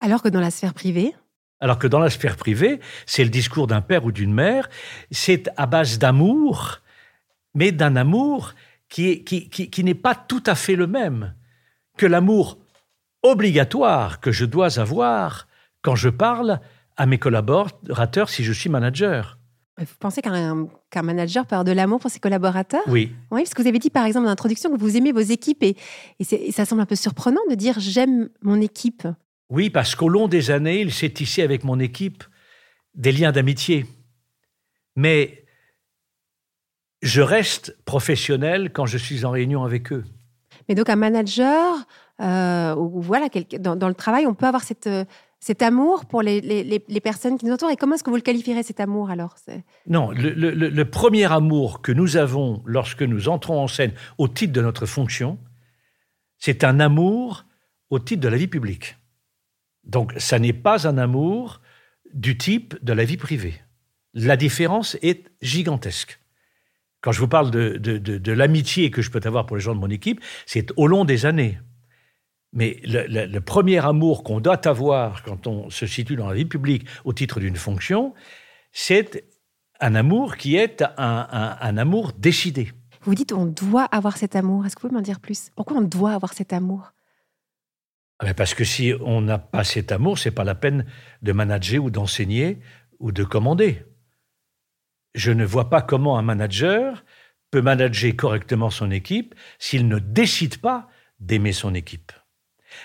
Alors 0.00 0.22
que 0.22 0.28
dans 0.28 0.40
la 0.40 0.50
sphère 0.50 0.74
privée? 0.74 1.14
Alors 1.60 1.78
que 1.78 1.86
dans 1.86 1.98
la 1.98 2.10
sphère 2.10 2.36
privée, 2.36 2.80
c'est 3.06 3.24
le 3.24 3.30
discours 3.30 3.66
d'un 3.66 3.80
père 3.80 4.04
ou 4.04 4.12
d'une 4.12 4.34
mère, 4.34 4.68
c'est 5.10 5.48
à 5.56 5.66
base 5.66 5.98
d'amour, 5.98 6.80
mais 7.54 7.72
d'un 7.72 7.96
amour 7.96 8.52
qui, 8.88 9.24
qui 9.24 9.84
n'est 9.84 9.94
pas 9.94 10.14
tout 10.14 10.42
à 10.46 10.54
fait 10.54 10.76
le 10.76 10.86
même 10.86 11.34
que 11.96 12.06
l'amour 12.06 12.58
obligatoire 13.22 14.20
que 14.20 14.30
je 14.30 14.44
dois 14.44 14.78
avoir 14.78 15.48
quand 15.82 15.96
je 15.96 16.10
parle 16.10 16.60
à 16.96 17.06
mes 17.06 17.18
collaborateurs 17.18 18.28
si 18.28 18.44
je 18.44 18.52
suis 18.52 18.68
manager. 18.68 19.38
Vous 19.78 19.86
pensez 19.98 20.22
qu'un 20.22 21.02
manager 21.02 21.46
peut 21.46 21.56
avoir 21.56 21.64
de 21.64 21.72
l'amour 21.72 21.98
pour 21.98 22.10
ses 22.10 22.20
collaborateurs? 22.20 22.84
Oui. 22.86 23.12
Oui, 23.32 23.42
parce 23.42 23.54
que 23.54 23.62
vous 23.62 23.68
avez 23.68 23.80
dit 23.80 23.90
par 23.90 24.04
exemple 24.04 24.24
dans 24.24 24.30
l'introduction 24.30 24.70
que 24.70 24.78
vous 24.78 24.96
aimez 24.96 25.10
vos 25.10 25.20
équipes 25.20 25.64
et, 25.64 25.76
et 26.20 26.52
ça 26.52 26.64
semble 26.64 26.80
un 26.80 26.86
peu 26.86 26.94
surprenant 26.94 27.40
de 27.50 27.56
dire 27.56 27.80
j'aime 27.80 28.28
mon 28.42 28.60
équipe. 28.60 29.06
Oui, 29.50 29.70
parce 29.70 29.94
qu'au 29.96 30.08
long 30.08 30.28
des 30.28 30.50
années, 30.50 30.80
il 30.80 30.92
s'est 30.92 31.10
tissé 31.10 31.42
avec 31.42 31.64
mon 31.64 31.80
équipe 31.80 32.24
des 32.94 33.12
liens 33.12 33.32
d'amitié. 33.32 33.86
Mais 34.96 35.44
je 37.02 37.20
reste 37.20 37.76
professionnel 37.84 38.72
quand 38.72 38.86
je 38.86 38.98
suis 38.98 39.24
en 39.24 39.30
réunion 39.30 39.64
avec 39.64 39.92
eux. 39.92 40.04
Mais 40.68 40.74
donc 40.74 40.88
un 40.88 40.96
manager, 40.96 41.76
euh, 42.20 42.74
ou 42.76 43.02
voilà, 43.02 43.28
dans, 43.58 43.88
le 43.88 43.94
travail, 43.94 44.26
on 44.26 44.34
peut 44.34 44.46
avoir 44.46 44.62
cette, 44.62 44.88
cet 45.44 45.60
amour 45.60 46.06
pour 46.06 46.22
les, 46.22 46.80
personnes 47.02 47.36
qui 47.36 47.44
nous 47.44 47.52
entourent. 47.52 47.70
Et 47.70 47.76
comment 47.76 47.96
est-ce 47.96 48.02
que 48.02 48.08
vous 48.08 48.16
le 48.16 48.22
qualifierez, 48.22 48.62
cet 48.62 48.80
amour, 48.80 49.10
alors 49.10 49.36
Non, 49.86 50.10
le, 50.10 50.84
premier 50.84 51.30
amour 51.30 51.82
que 51.82 51.92
nous 51.92 52.16
avons 52.16 52.62
lorsque 52.64 53.02
nous 53.02 53.28
entrons 53.28 53.60
en 53.60 53.68
scène 53.68 53.92
au 54.16 54.26
titre 54.26 54.54
de 54.54 54.62
notre 54.62 54.86
fonction, 54.86 55.38
c'est 56.38 56.64
un 56.64 56.80
amour 56.80 57.44
au 57.90 57.98
titre 57.98 58.22
de 58.22 58.28
la 58.28 58.38
vie 58.38 58.46
publique. 58.46 58.96
Donc, 59.84 60.14
ça 60.16 60.38
n'est 60.38 60.54
pas 60.54 60.88
un 60.88 60.96
amour 60.96 61.60
du 62.14 62.38
type 62.38 62.82
de 62.82 62.94
la 62.94 63.04
vie 63.04 63.18
privée. 63.18 63.60
La 64.14 64.38
différence 64.38 64.96
est 65.02 65.30
gigantesque. 65.42 66.20
Quand 67.02 67.12
je 67.12 67.20
vous 67.20 67.28
parle 67.28 67.50
de, 67.50 67.76
de, 67.76 68.32
l'amitié 68.32 68.90
que 68.90 69.02
je 69.02 69.10
peux 69.10 69.20
avoir 69.24 69.44
pour 69.44 69.56
les 69.56 69.62
gens 69.62 69.74
de 69.74 69.80
mon 69.80 69.90
équipe, 69.90 70.22
c'est 70.46 70.72
au 70.78 70.86
long 70.86 71.04
des 71.04 71.26
années. 71.26 71.58
Mais 72.54 72.80
le, 72.84 73.38
premier 73.40 73.84
amour 73.84 74.22
qu'on 74.22 74.40
doit 74.40 74.66
avoir 74.66 75.22
quand 75.24 75.46
on 75.46 75.70
se 75.70 75.86
situe 75.86 76.16
dans 76.16 76.28
la 76.28 76.34
vie 76.34 76.44
publique 76.44 76.86
au 77.04 77.12
titre 77.12 77.40
d'une 77.40 77.56
fonction, 77.56 78.14
c'est 78.72 79.24
un 79.80 79.94
amour 79.96 80.36
qui 80.36 80.56
est 80.56 80.82
un, 80.96 81.56
un 81.60 81.76
amour 81.76 82.12
décidé. 82.16 82.70
Vous 83.02 83.14
dites 83.14 83.32
on 83.32 83.44
doit 83.44 83.84
avoir 83.84 84.16
cet 84.16 84.36
amour. 84.36 84.64
Est-ce 84.64 84.76
que 84.76 84.82
vous 84.82 84.88
pouvez 84.88 84.98
m'en 84.98 85.02
dire 85.02 85.20
plus? 85.20 85.50
Pourquoi 85.56 85.76
on 85.76 85.82
doit 85.82 86.12
avoir 86.12 86.32
cet 86.32 86.52
amour? 86.52 86.92
Ah 88.18 88.26
ben 88.26 88.34
Parce 88.34 88.54
que 88.54 88.64
si 88.64 88.92
on 89.00 89.20
n'a 89.20 89.38
pas 89.38 89.64
cet 89.64 89.92
amour, 89.92 90.18
c'est 90.18 90.30
pas 90.30 90.44
la 90.44 90.54
peine 90.54 90.86
de 91.22 91.32
manager 91.32 91.82
ou 91.84 91.90
d'enseigner 91.90 92.60
ou 93.00 93.12
de 93.12 93.24
commander. 93.24 93.84
Je 95.14 95.32
ne 95.32 95.44
vois 95.44 95.68
pas 95.68 95.82
comment 95.82 96.18
un 96.18 96.22
manager 96.22 97.04
peut 97.50 97.62
manager 97.62 98.16
correctement 98.16 98.70
son 98.70 98.90
équipe 98.90 99.34
s'il 99.58 99.86
ne 99.88 99.98
décide 99.98 100.58
pas 100.58 100.88
d'aimer 101.20 101.52
son 101.52 101.74
équipe. 101.74 102.12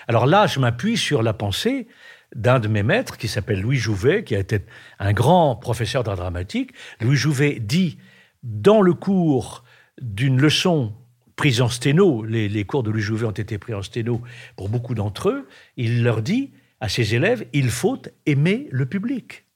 Alors 0.08 0.26
là, 0.26 0.46
je 0.46 0.60
m'appuie 0.60 0.96
sur 0.96 1.22
la 1.22 1.32
pensée 1.32 1.86
d'un 2.34 2.60
de 2.60 2.68
mes 2.68 2.82
maîtres 2.82 3.16
qui 3.16 3.28
s'appelle 3.28 3.60
Louis 3.60 3.76
Jouvet, 3.76 4.24
qui 4.24 4.34
a 4.34 4.38
été 4.38 4.60
un 4.98 5.12
grand 5.12 5.56
professeur 5.56 6.04
d'art 6.04 6.16
dramatique. 6.16 6.72
Louis 7.00 7.16
Jouvet 7.16 7.58
dit 7.60 7.98
dans 8.42 8.82
le 8.82 8.94
cours 8.94 9.64
d'une 10.00 10.40
leçon 10.40 10.94
prise 11.36 11.60
en 11.60 11.68
sténo, 11.68 12.24
les, 12.24 12.64
cours 12.64 12.82
de 12.82 12.90
Louis 12.90 13.00
Jouvet 13.00 13.26
ont 13.26 13.30
été 13.30 13.58
pris 13.58 13.74
en 13.74 13.82
sténo 13.82 14.20
pour 14.56 14.68
beaucoup 14.68 14.94
d'entre 14.94 15.30
eux, 15.30 15.48
il 15.76 16.02
leur 16.02 16.22
dit 16.22 16.50
à 16.80 16.88
ses 16.88 17.14
élèves, 17.14 17.46
il 17.52 17.70
faut 17.70 18.00
aimer 18.26 18.68
le 18.70 18.86
public. 18.86 19.46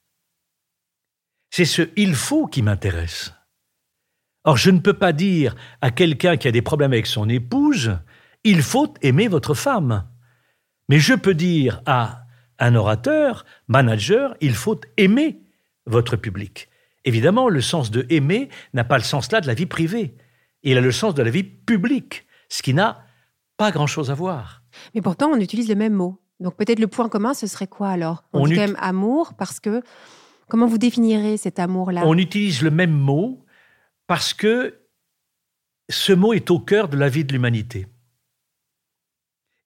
C'est 1.51 1.65
ce 1.65 1.83
il 1.97 2.15
faut 2.15 2.47
qui 2.47 2.63
m'intéresse. 2.63 3.33
Or, 4.45 4.57
je 4.57 4.71
ne 4.71 4.79
peux 4.79 4.95
pas 4.95 5.13
dire 5.13 5.55
à 5.81 5.91
quelqu'un 5.91 6.37
qui 6.37 6.49
a 6.49 6.53
des 6.53 6.63
problèmes 6.63 6.93
avec 6.93 7.07
son 7.07 7.29
épouse, 7.29 7.99
il 8.45 8.63
faut 8.63 8.93
aimer 9.03 9.29
votre 9.29 9.55
femme. 9.55 10.07
Mais 10.89 10.99
je 10.99 11.15
peux 11.15 11.35
dire 11.35 11.83
à 11.87 12.27
un 12.59 12.75
orateur, 12.75 13.45
manager, 13.69 14.37
il 14.41 14.55
faut 14.55 14.81
aimer 14.97 15.41
votre 15.87 16.17
public. 16.17 16.69
Évidemment, 17.05 17.49
le 17.49 17.61
sens 17.61 17.91
de 17.91 18.07
aimer 18.11 18.49
n'a 18.73 18.85
pas 18.85 18.97
le 18.97 19.05
sens 19.05 19.31
là 19.33 19.41
de 19.41 19.47
la 19.47 19.55
vie 19.55 19.67
privée 19.67 20.15
il 20.65 20.79
a 20.79 20.81
le 20.81 20.91
sens 20.91 21.15
de 21.15 21.23
la 21.23 21.31
vie 21.31 21.45
publique, 21.45 22.27
ce 22.49 22.63
qui 22.63 22.75
n'a 22.75 23.05
pas 23.57 23.71
grand-chose 23.71 24.11
à 24.11 24.15
voir. 24.15 24.63
Mais 24.95 25.03
pourtant, 25.03 25.29
on 25.29 25.39
utilise 25.39 25.69
le 25.69 25.77
même 25.77 25.93
mot. 25.93 26.21
Donc 26.41 26.57
peut-être 26.57 26.81
le 26.81 26.89
point 26.89 27.09
commun, 27.09 27.35
ce 27.35 27.47
serait 27.47 27.69
quoi 27.69 27.91
alors? 27.91 28.25
On, 28.33 28.47
dit 28.47 28.55
quand 28.55 28.61
même 28.63 28.77
amour 28.81 29.35
parce 29.35 29.61
que 29.61 29.83
comment 30.49 30.67
vous 30.67 30.79
définirez 30.79 31.37
cet 31.37 31.61
amour-là? 31.61 32.03
On 32.05 32.19
utilise 32.19 32.63
le 32.63 32.71
même 32.71 32.93
mot 32.93 33.45
parce 34.07 34.35
que 34.35 34.81
ce 35.89 36.13
mot 36.13 36.33
est 36.33 36.51
au 36.51 36.59
cœur 36.59 36.89
de 36.89 36.97
la 36.97 37.09
vie 37.09 37.25
de 37.25 37.33
l'humanité. 37.33 37.87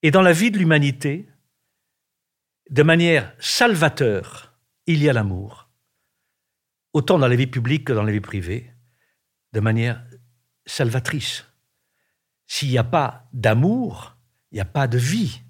Et 0.01 0.11
dans 0.11 0.21
la 0.21 0.31
vie 0.31 0.51
de 0.51 0.57
l'humanité, 0.57 1.29
de 2.69 2.83
manière 2.83 3.33
salvateur, 3.39 4.53
il 4.85 5.03
y 5.03 5.09
a 5.09 5.13
l'amour. 5.13 5.69
Autant 6.93 7.19
dans 7.19 7.27
la 7.27 7.35
vie 7.35 7.47
publique 7.47 7.85
que 7.85 7.93
dans 7.93 8.03
la 8.03 8.11
vie 8.11 8.21
privée, 8.21 8.71
de 9.53 9.59
manière 9.59 10.03
salvatrice. 10.65 11.45
S'il 12.47 12.69
n'y 12.69 12.77
a 12.77 12.83
pas 12.83 13.27
d'amour, 13.33 14.17
il 14.51 14.55
n'y 14.55 14.61
a 14.61 14.65
pas 14.65 14.87
de 14.87 14.97
vie. 14.97 15.41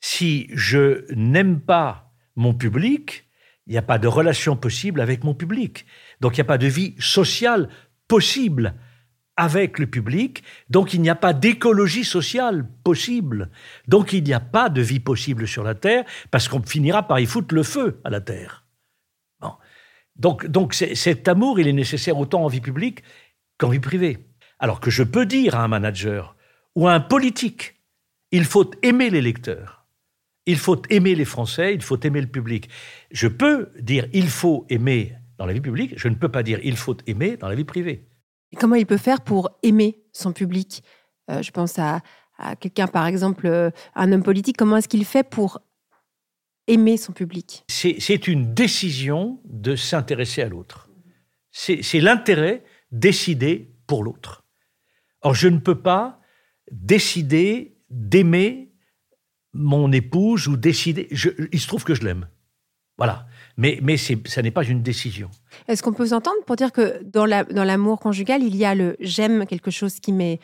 Si 0.00 0.48
je 0.52 1.04
n'aime 1.14 1.60
pas 1.60 2.12
mon 2.34 2.54
public, 2.54 3.28
il 3.66 3.72
n'y 3.72 3.78
a 3.78 3.82
pas 3.82 3.98
de 3.98 4.08
relation 4.08 4.56
possible 4.56 5.00
avec 5.00 5.22
mon 5.22 5.34
public. 5.34 5.86
Donc 6.20 6.36
il 6.36 6.40
n'y 6.40 6.46
a 6.46 6.52
pas 6.52 6.58
de 6.58 6.66
vie 6.66 6.96
sociale 6.98 7.68
possible 8.08 8.74
avec 9.42 9.80
le 9.80 9.88
public. 9.88 10.44
Donc 10.70 10.94
il 10.94 11.02
n'y 11.02 11.10
a 11.10 11.16
pas 11.16 11.32
d'écologie 11.32 12.04
sociale 12.04 12.64
possible. 12.84 13.50
Donc 13.88 14.12
il 14.12 14.22
n'y 14.22 14.32
a 14.32 14.40
pas 14.40 14.68
de 14.68 14.80
vie 14.80 15.00
possible 15.00 15.48
sur 15.48 15.64
la 15.64 15.74
Terre 15.74 16.04
parce 16.30 16.46
qu'on 16.48 16.62
finira 16.62 17.02
par 17.08 17.18
y 17.18 17.26
foutre 17.26 17.54
le 17.54 17.64
feu 17.64 18.00
à 18.04 18.10
la 18.10 18.20
Terre. 18.20 18.64
Donc, 20.14 20.46
donc 20.46 20.74
cet 20.74 21.26
amour, 21.26 21.58
il 21.58 21.66
est 21.66 21.72
nécessaire 21.72 22.18
autant 22.18 22.44
en 22.44 22.46
vie 22.46 22.60
publique 22.60 23.02
qu'en 23.58 23.70
vie 23.70 23.80
privée. 23.80 24.18
Alors 24.58 24.78
que 24.78 24.90
je 24.90 25.02
peux 25.02 25.26
dire 25.26 25.56
à 25.56 25.64
un 25.64 25.68
manager 25.68 26.36
ou 26.76 26.86
à 26.86 26.92
un 26.92 27.00
politique, 27.00 27.80
il 28.30 28.44
faut 28.44 28.70
aimer 28.82 29.10
les 29.10 29.22
lecteurs, 29.22 29.86
il 30.46 30.58
faut 30.58 30.80
aimer 30.90 31.14
les 31.14 31.24
Français, 31.24 31.74
il 31.74 31.82
faut 31.82 31.98
aimer 32.00 32.20
le 32.20 32.28
public. 32.28 32.68
Je 33.10 33.26
peux 33.26 33.70
dire 33.80 34.06
il 34.12 34.28
faut 34.28 34.66
aimer 34.68 35.14
dans 35.38 35.46
la 35.46 35.54
vie 35.54 35.60
publique, 35.60 35.94
je 35.96 36.08
ne 36.08 36.14
peux 36.14 36.28
pas 36.28 36.42
dire 36.42 36.60
il 36.62 36.76
faut 36.76 36.96
aimer 37.06 37.36
dans 37.36 37.48
la 37.48 37.54
vie 37.54 37.64
privée. 37.64 38.04
Comment 38.58 38.74
il 38.74 38.86
peut 38.86 38.96
faire 38.96 39.20
pour 39.20 39.50
aimer 39.62 39.98
son 40.12 40.32
public? 40.32 40.82
Euh, 41.30 41.42
Je 41.42 41.50
pense 41.50 41.78
à, 41.78 42.00
quelqu'un, 42.60 42.86
par 42.86 43.06
exemple, 43.06 43.46
euh, 43.46 43.70
un 43.94 44.10
homme 44.12 44.22
politique, 44.22 44.56
comment 44.56 44.76
est-ce 44.76 44.88
qu'il 44.88 45.04
fait 45.04 45.22
pour 45.22 45.60
aimer 46.66 46.96
son 46.96 47.12
public? 47.12 47.64
C'est 47.68 48.28
une 48.28 48.54
décision 48.54 49.40
de 49.44 49.76
s'intéresser 49.76 50.42
à 50.42 50.48
l'autre. 50.48 50.88
C'est 51.50 52.00
l'intérêt 52.00 52.64
décider 52.90 53.74
pour 53.86 54.04
l'autre. 54.04 54.44
Or, 55.20 55.34
je 55.34 55.48
ne 55.48 55.58
peux 55.58 55.80
pas 55.80 56.20
décider 56.70 57.76
d'aimer 57.90 58.72
mon 59.52 59.92
épouse 59.92 60.48
ou 60.48 60.56
décider. 60.56 61.08
il 61.52 61.60
se 61.60 61.66
trouve 61.66 61.84
que 61.84 61.94
je 61.94 62.02
l'aime. 62.02 62.28
Voilà. 62.96 63.26
Mais, 63.56 63.78
mais 63.82 63.96
ça 63.96 64.42
n'est 64.42 64.50
pas 64.50 64.64
une 64.64 64.82
décision. 64.82 65.30
Est-ce 65.68 65.82
qu'on 65.82 65.92
peut 65.92 66.06
s'entendre 66.06 66.38
pour 66.46 66.56
dire 66.56 66.72
que 66.72 67.02
dans 67.04 67.26
l'amour 67.26 68.00
conjugal, 68.00 68.42
il 68.42 68.56
y 68.56 68.64
a 68.64 68.74
le 68.74 68.96
j'aime 69.00 69.46
quelque 69.46 69.70
chose 69.70 70.00
qui 70.00 70.12
m'est 70.12 70.38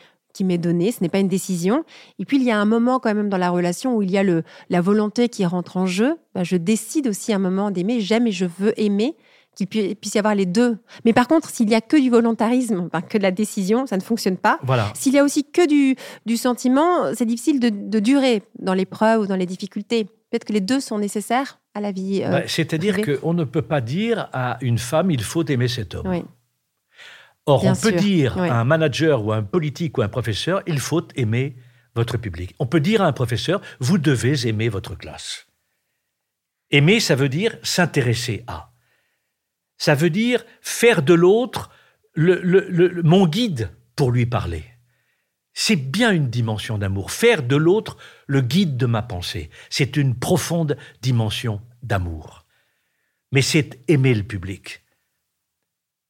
donné, 0.57 0.91
ce 0.91 1.01
n'est 1.01 1.09
pas 1.09 1.19
une 1.19 1.27
décision. 1.27 1.83
Et 2.19 2.25
puis 2.25 2.37
il 2.37 2.43
y 2.43 2.51
a 2.51 2.59
un 2.59 2.65
moment 2.65 2.99
quand 2.99 3.13
même 3.13 3.29
dans 3.29 3.37
la 3.37 3.49
relation 3.49 3.95
où 3.95 4.01
il 4.01 4.11
y 4.11 4.17
a 4.17 4.23
la 4.23 4.81
volonté 4.81 5.29
qui 5.29 5.45
rentre 5.45 5.77
en 5.77 5.85
jeu. 5.85 6.17
Ben, 6.35 6.43
je 6.43 6.55
décide 6.55 7.07
aussi 7.07 7.33
un 7.33 7.39
moment 7.39 7.71
d'aimer, 7.71 7.99
j'aime 7.99 8.27
et 8.27 8.31
je 8.31 8.45
veux 8.45 8.79
aimer 8.79 9.15
qu'il 9.55 9.67
puisse 9.67 10.15
y 10.15 10.19
avoir 10.19 10.35
les 10.35 10.45
deux. 10.45 10.77
Mais 11.05 11.13
par 11.13 11.27
contre, 11.27 11.49
s'il 11.49 11.69
y 11.69 11.75
a 11.75 11.81
que 11.81 11.99
du 11.99 12.09
volontarisme, 12.09 12.89
que 13.09 13.17
de 13.17 13.23
la 13.23 13.31
décision, 13.31 13.85
ça 13.87 13.97
ne 13.97 14.01
fonctionne 14.01 14.37
pas. 14.37 14.59
Voilà. 14.63 14.91
S'il 14.95 15.13
y 15.13 15.19
a 15.19 15.23
aussi 15.23 15.43
que 15.43 15.67
du, 15.67 15.95
du 16.25 16.37
sentiment, 16.37 17.13
c'est 17.13 17.25
difficile 17.25 17.59
de, 17.59 17.99
durer 17.99 18.43
dans 18.59 18.73
l'épreuve 18.73 19.21
ou 19.21 19.27
dans 19.27 19.35
les 19.35 19.45
difficultés. 19.45 20.05
Peut-être 20.05 20.45
que 20.45 20.53
les 20.53 20.61
deux 20.61 20.79
sont 20.79 20.99
nécessaires 20.99 21.59
à 21.73 21.81
la 21.81 21.91
vie. 21.91 22.21
Euh, 22.23 22.29
bah, 22.29 22.41
c'est-à-dire 22.47 22.97
qu'on 23.01 23.33
ne 23.33 23.43
peut 23.43 23.61
pas 23.61 23.81
dire 23.81 24.29
à 24.31 24.57
une 24.61 24.77
femme, 24.77 25.11
il 25.11 25.23
faut 25.23 25.43
aimer 25.45 25.67
cet 25.67 25.95
homme. 25.95 26.23
Or, 27.45 27.65
on 27.65 27.75
peut 27.75 27.91
dire 27.91 28.37
à 28.37 28.59
un 28.59 28.63
manager 28.63 29.25
ou 29.25 29.31
à 29.31 29.37
un 29.37 29.43
politique 29.43 29.97
ou 29.97 30.01
à 30.01 30.05
un 30.05 30.09
professeur, 30.09 30.61
il 30.67 30.79
faut 30.79 31.07
aimer 31.15 31.55
votre 31.95 32.17
public. 32.17 32.55
On 32.59 32.67
peut 32.67 32.79
dire 32.79 33.01
à 33.01 33.07
un 33.07 33.11
professeur, 33.11 33.59
vous 33.79 33.97
devez 33.97 34.47
aimer 34.47 34.69
votre 34.69 34.95
classe. 34.95 35.47
Aimer, 36.71 36.99
ça 36.99 37.15
veut 37.15 37.29
dire 37.29 37.57
s'intéresser 37.63 38.43
à. 38.45 38.71
Ça 39.79 39.95
veut 39.95 40.11
dire 40.11 40.45
faire 40.61 41.01
de 41.01 41.15
l'autre 41.15 41.71
mon 42.15 43.25
guide 43.25 43.71
pour 43.95 44.11
lui 44.11 44.25
parler. 44.27 44.63
C'est 45.53 45.75
bien 45.75 46.11
une 46.11 46.29
dimension 46.29 46.77
d'amour. 46.77 47.11
Faire 47.11 47.43
de 47.43 47.55
l'autre 47.55 47.97
le 48.27 48.41
guide 48.41 48.77
de 48.77 48.85
ma 48.85 49.01
pensée. 49.01 49.49
C'est 49.69 49.97
une 49.97 50.15
profonde 50.15 50.77
dimension 51.01 51.61
d'amour. 51.81 52.45
Mais 53.31 53.41
c'est 53.41 53.79
aimer 53.87 54.13
le 54.13 54.23
public. 54.23 54.83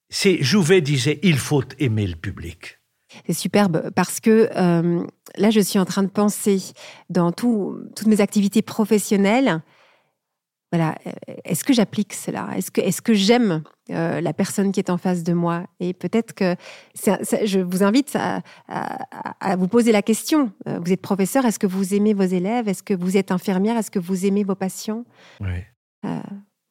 C'est 0.09 0.41
Jouvet 0.41 0.81
disait 0.81 1.19
il 1.23 1.37
faut 1.37 1.63
aimer 1.79 2.07
le 2.07 2.15
public. 2.15 2.79
C'est 3.25 3.33
superbe 3.33 3.91
parce 3.95 4.19
que 4.19 4.49
euh, 4.55 5.05
là, 5.35 5.49
je 5.49 5.59
suis 5.59 5.79
en 5.79 5.85
train 5.85 6.03
de 6.03 6.09
penser 6.09 6.61
dans 7.09 7.31
toutes 7.31 8.05
mes 8.05 8.21
activités 8.21 8.61
professionnelles, 8.61 9.61
voilà, 10.71 10.95
euh, 11.07 11.11
est-ce 11.45 11.63
que 11.63 11.73
j'applique 11.73 12.13
cela? 12.13 12.49
Est-ce 12.55 12.69
que, 12.69 12.81
est 12.81 13.01
que 13.01 13.13
j'aime 13.13 13.63
euh, 13.89 14.21
la 14.21 14.33
personne 14.33 14.71
qui 14.71 14.79
est 14.79 14.89
en 14.89 14.97
face 14.97 15.23
de 15.23 15.33
moi? 15.33 15.65
Et 15.79 15.93
peut-être 15.93 16.33
que 16.33 16.55
je 16.95 17.59
vous 17.59 17.83
invite 17.83 18.15
à, 18.15 19.55
vous 19.55 19.67
poser 19.67 19.91
la 19.91 20.01
question. 20.01 20.51
Euh, 20.67 20.79
vous 20.79 20.91
êtes 20.91 21.01
professeur, 21.01 21.45
est-ce 21.45 21.59
que 21.59 21.67
vous 21.67 21.95
aimez 21.95 22.13
vos 22.13 22.23
élèves? 22.23 22.67
Est-ce 22.67 22.83
que 22.83 22.93
vous 22.93 23.17
êtes 23.17 23.31
infirmière? 23.31 23.77
Est-ce 23.77 23.91
que 23.91 23.99
vous 23.99 24.25
aimez 24.25 24.43
vos 24.43 24.55
patients? 24.55 25.05
Oui. 25.39 25.63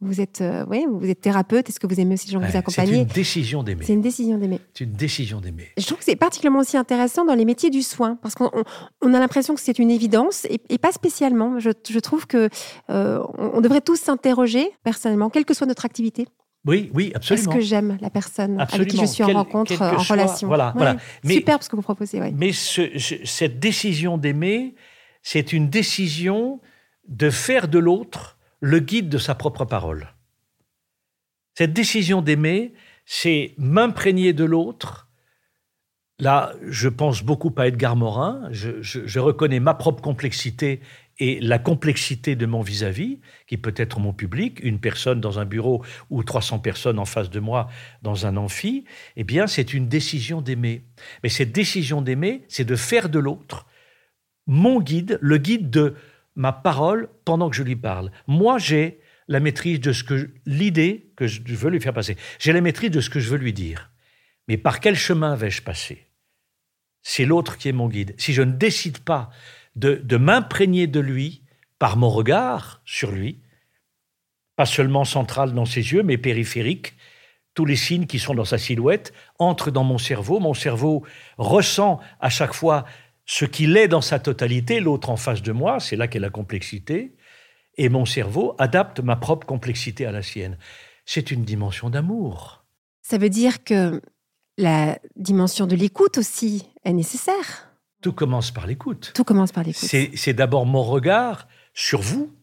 Vous 0.00 0.20
êtes, 0.20 0.42
euh, 0.42 0.64
oui, 0.68 0.86
vous 0.88 1.08
êtes 1.08 1.20
thérapeute. 1.20 1.68
Est-ce 1.68 1.80
que 1.80 1.88
vous 1.88 1.98
aimez 1.98 2.14
aussi 2.14 2.28
les 2.28 2.32
gens 2.34 2.40
que 2.40 2.46
vous 2.46 2.56
accompagnez 2.56 2.92
C'est 2.92 3.00
une 3.00 3.06
décision 3.06 3.62
d'aimer. 3.64 3.84
C'est 3.84 3.94
une 3.94 4.00
décision 4.00 4.38
d'aimer. 4.38 4.60
C'est 4.72 4.84
une 4.84 4.92
décision 4.92 5.40
d'aimer. 5.40 5.68
Je 5.76 5.84
trouve 5.84 5.98
que 5.98 6.04
c'est 6.04 6.14
particulièrement 6.14 6.60
aussi 6.60 6.76
intéressant 6.76 7.24
dans 7.24 7.34
les 7.34 7.44
métiers 7.44 7.70
du 7.70 7.82
soin, 7.82 8.16
parce 8.22 8.36
qu'on 8.36 8.50
on 9.02 9.14
a 9.14 9.18
l'impression 9.18 9.56
que 9.56 9.60
c'est 9.60 9.80
une 9.80 9.90
évidence, 9.90 10.46
et, 10.50 10.78
pas 10.78 10.92
spécialement. 10.92 11.58
Je, 11.58 11.70
je 11.88 11.98
trouve 11.98 12.28
que 12.28 12.48
euh, 12.90 13.20
on, 13.38 13.60
devrait 13.60 13.80
tous 13.80 13.96
s'interroger 13.96 14.70
personnellement, 14.84 15.30
quelle 15.30 15.44
que 15.44 15.54
soit 15.54 15.66
notre 15.66 15.84
activité. 15.84 16.28
Oui, 16.64 16.92
oui, 16.94 17.10
absolument. 17.16 17.50
Est-ce 17.50 17.58
que 17.58 17.64
j'aime 17.64 17.98
la 18.00 18.10
personne 18.10 18.60
avec 18.60 18.88
qui 18.88 18.98
je 18.98 19.04
suis 19.04 19.24
en 19.24 19.32
rencontre, 19.32 19.82
en 19.82 19.96
relation 19.96 20.46
Voilà, 20.46 20.72
voilà. 20.76 20.96
Mais, 21.24 21.34
Super 21.34 21.60
ce 21.60 21.68
que 21.68 21.74
vous 21.74 21.82
proposez. 21.82 22.20
Mais 22.20 22.52
cette 22.52 23.58
décision 23.58 24.16
d'aimer, 24.16 24.76
c'est 25.22 25.52
une 25.52 25.68
décision 25.68 26.60
de 27.08 27.30
faire 27.30 27.66
de 27.66 27.80
l'autre 27.80 28.38
le 28.60 28.80
guide 28.80 29.08
de 29.08 29.18
sa 29.18 29.34
propre 29.34 29.64
parole. 29.64 30.14
Cette 31.54 31.72
décision 31.72 32.22
d'aimer, 32.22 32.72
c'est 33.04 33.54
m'imprégner 33.58 34.32
de 34.32 34.44
l'autre. 34.44 35.08
Là, 36.20 36.52
je 36.66 36.88
pense 36.88 37.22
beaucoup 37.22 37.52
à 37.56 37.66
Edgar 37.66 37.96
Morin. 37.96 38.48
Je, 38.50 39.18
reconnais 39.18 39.60
ma 39.60 39.74
propre 39.74 40.02
complexité 40.02 40.80
et 41.20 41.40
la 41.40 41.58
complexité 41.58 42.36
de 42.36 42.46
mon 42.46 42.60
vis-à-vis, 42.60 43.20
qui 43.48 43.56
peut 43.56 43.74
être 43.76 43.98
mon 43.98 44.12
public, 44.12 44.60
une 44.62 44.78
personne 44.78 45.20
dans 45.20 45.40
un 45.40 45.44
bureau 45.44 45.84
ou 46.10 46.22
300 46.22 46.60
personnes 46.60 46.98
en 47.00 47.04
face 47.04 47.30
de 47.30 47.40
moi 47.40 47.68
dans 48.02 48.26
un 48.26 48.36
amphi, 48.36 48.84
eh 49.16 49.24
bien, 49.24 49.48
c'est 49.48 49.74
une 49.74 49.88
décision 49.88 50.40
d'aimer. 50.40 50.84
Mais 51.22 51.28
cette 51.28 51.50
décision 51.50 52.02
d'aimer, 52.02 52.44
c'est 52.48 52.64
de 52.64 52.76
faire 52.76 53.08
de 53.08 53.18
l'autre 53.18 53.66
mon 54.48 54.80
guide, 54.80 55.18
le 55.20 55.36
guide 55.36 55.70
de 55.70 55.94
ma 56.38 56.52
parole 56.52 57.11
pendant 57.25 57.50
que 57.50 57.57
je 57.57 57.64
lui 57.64 57.76
parle. 57.76 58.11
Moi, 58.28 58.59
j'ai 58.59 59.00
la 59.26 59.40
maîtrise 59.40 59.80
de 59.80 59.92
ce 59.92 60.04
que 60.04 60.30
l'idée 60.47 61.12
que 61.16 61.26
je 61.26 61.42
veux 61.42 61.68
lui 61.68 61.80
faire 61.80 61.92
passer. 61.92 62.16
J'ai 62.38 62.52
la 62.52 62.62
maîtrise 62.62 62.92
de 62.92 63.00
ce 63.00 63.11
que 63.11 63.21
je 63.21 63.28
veux 63.28 63.37
lui 63.37 63.52
dire. 63.52 63.90
Mais 64.47 64.57
par 64.57 64.80
quel 64.80 64.95
chemin 64.95 65.35
vais-je 65.35 65.61
passer? 65.61 66.07
C'est 67.02 67.26
l'autre 67.26 67.59
qui 67.59 67.68
est 67.68 67.73
mon 67.73 67.88
guide. 67.88 68.14
Si 68.18 68.33
je 68.33 68.42
ne 68.42 68.52
décide 68.52 69.00
pas 69.00 69.30
de, 69.76 69.97
de 69.97 70.16
m'imprégner 70.16 70.87
de 70.87 71.00
lui 71.00 71.42
par 71.78 71.97
mon 71.97 72.09
regard 72.09 72.80
sur 72.85 73.11
lui, 73.11 73.42
pas 74.57 74.66
seulement 74.66 75.04
central 75.04 75.52
dans 75.52 75.66
ses 75.66 75.92
yeux, 75.92 76.02
mais 76.02 76.18
périphérique, 76.18 76.95
tous 77.54 77.64
les 77.64 77.76
signes 77.76 78.07
qui 78.07 78.21
sont 78.21 78.35
dans 78.35 78.45
sa 78.45 78.59
silhouette 78.59 79.12
entrent 79.40 79.73
dans 79.73 79.85
mon 79.85 79.99
cerveau. 79.99 80.38
Mon 80.38 80.54
cerveau 80.54 81.04
ressent 81.37 81.99
à 82.21 82.30
chaque 82.30 82.54
fois 82.54 82.85
ce 83.30 83.44
qu'il 83.44 83.76
est 83.76 83.88
dans 83.88 84.00
sa 84.00 84.18
totalité, 84.18 84.80
l'autre 84.80 85.11
en 85.11 85.18
face 85.18 85.42
de 85.42 85.52
moi, 85.52 85.80
c'est 85.80 85.97
là 85.97 86.08
qu'est 86.08 86.18
la 86.18 86.30
complexité, 86.30 87.14
et 87.76 87.90
mon 87.90 88.06
cerveau 88.06 88.54
adapte 88.58 89.00
ma 89.00 89.16
propre 89.16 89.47
complexité 89.47 90.06
à 90.06 90.12
la 90.12 90.23
sienne. 90.23 90.56
C'est 91.04 91.30
une 91.30 91.44
dimension 91.44 91.90
d'amour. 91.90 92.64
Ça 93.02 93.18
veut 93.18 93.28
dire 93.28 93.64
que 93.64 94.00
la 94.56 94.99
dimension 95.14 95.66
de 95.66 95.76
l'écoute 95.76 96.16
aussi 96.16 96.70
est 96.87 96.94
nécessaire. 96.94 97.70
Tout 98.00 98.14
commence 98.14 98.50
par 98.50 98.66
l'écoute. 98.66 99.12
Tout 99.14 99.25
commence 99.25 99.52
par 99.52 99.62
l'écoute. 99.62 99.90
C'est 100.14 100.32
d'abord 100.32 100.64
mon 100.64 100.82
regard 100.82 101.49
sur 101.75 102.00
vous 102.00 102.35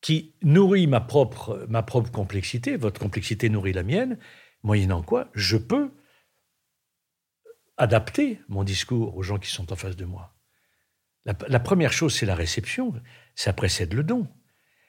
qui 0.00 0.32
nourrit 0.42 0.86
ma 0.86 1.00
propre, 1.00 1.66
ma 1.68 1.82
propre 1.82 2.10
complexité. 2.10 2.78
Votre 2.78 2.98
complexité 2.98 3.50
nourrit 3.50 3.74
la 3.74 3.82
mienne, 3.82 4.16
moyennant 4.62 5.02
quoi 5.02 5.28
je 5.34 5.58
peux 5.58 5.90
adapter 7.78 8.40
mon 8.48 8.64
discours 8.64 9.16
aux 9.16 9.22
gens 9.22 9.38
qui 9.38 9.50
sont 9.50 9.72
en 9.72 9.76
face 9.76 9.96
de 9.96 10.04
moi. 10.04 10.34
La, 11.24 11.60
première 11.60 11.92
chose, 11.92 12.14
c'est 12.14 12.26
la 12.26 12.34
réception. 12.34 12.94
Ça 13.34 13.52
précède 13.52 13.92
le 13.92 14.02
don. 14.02 14.26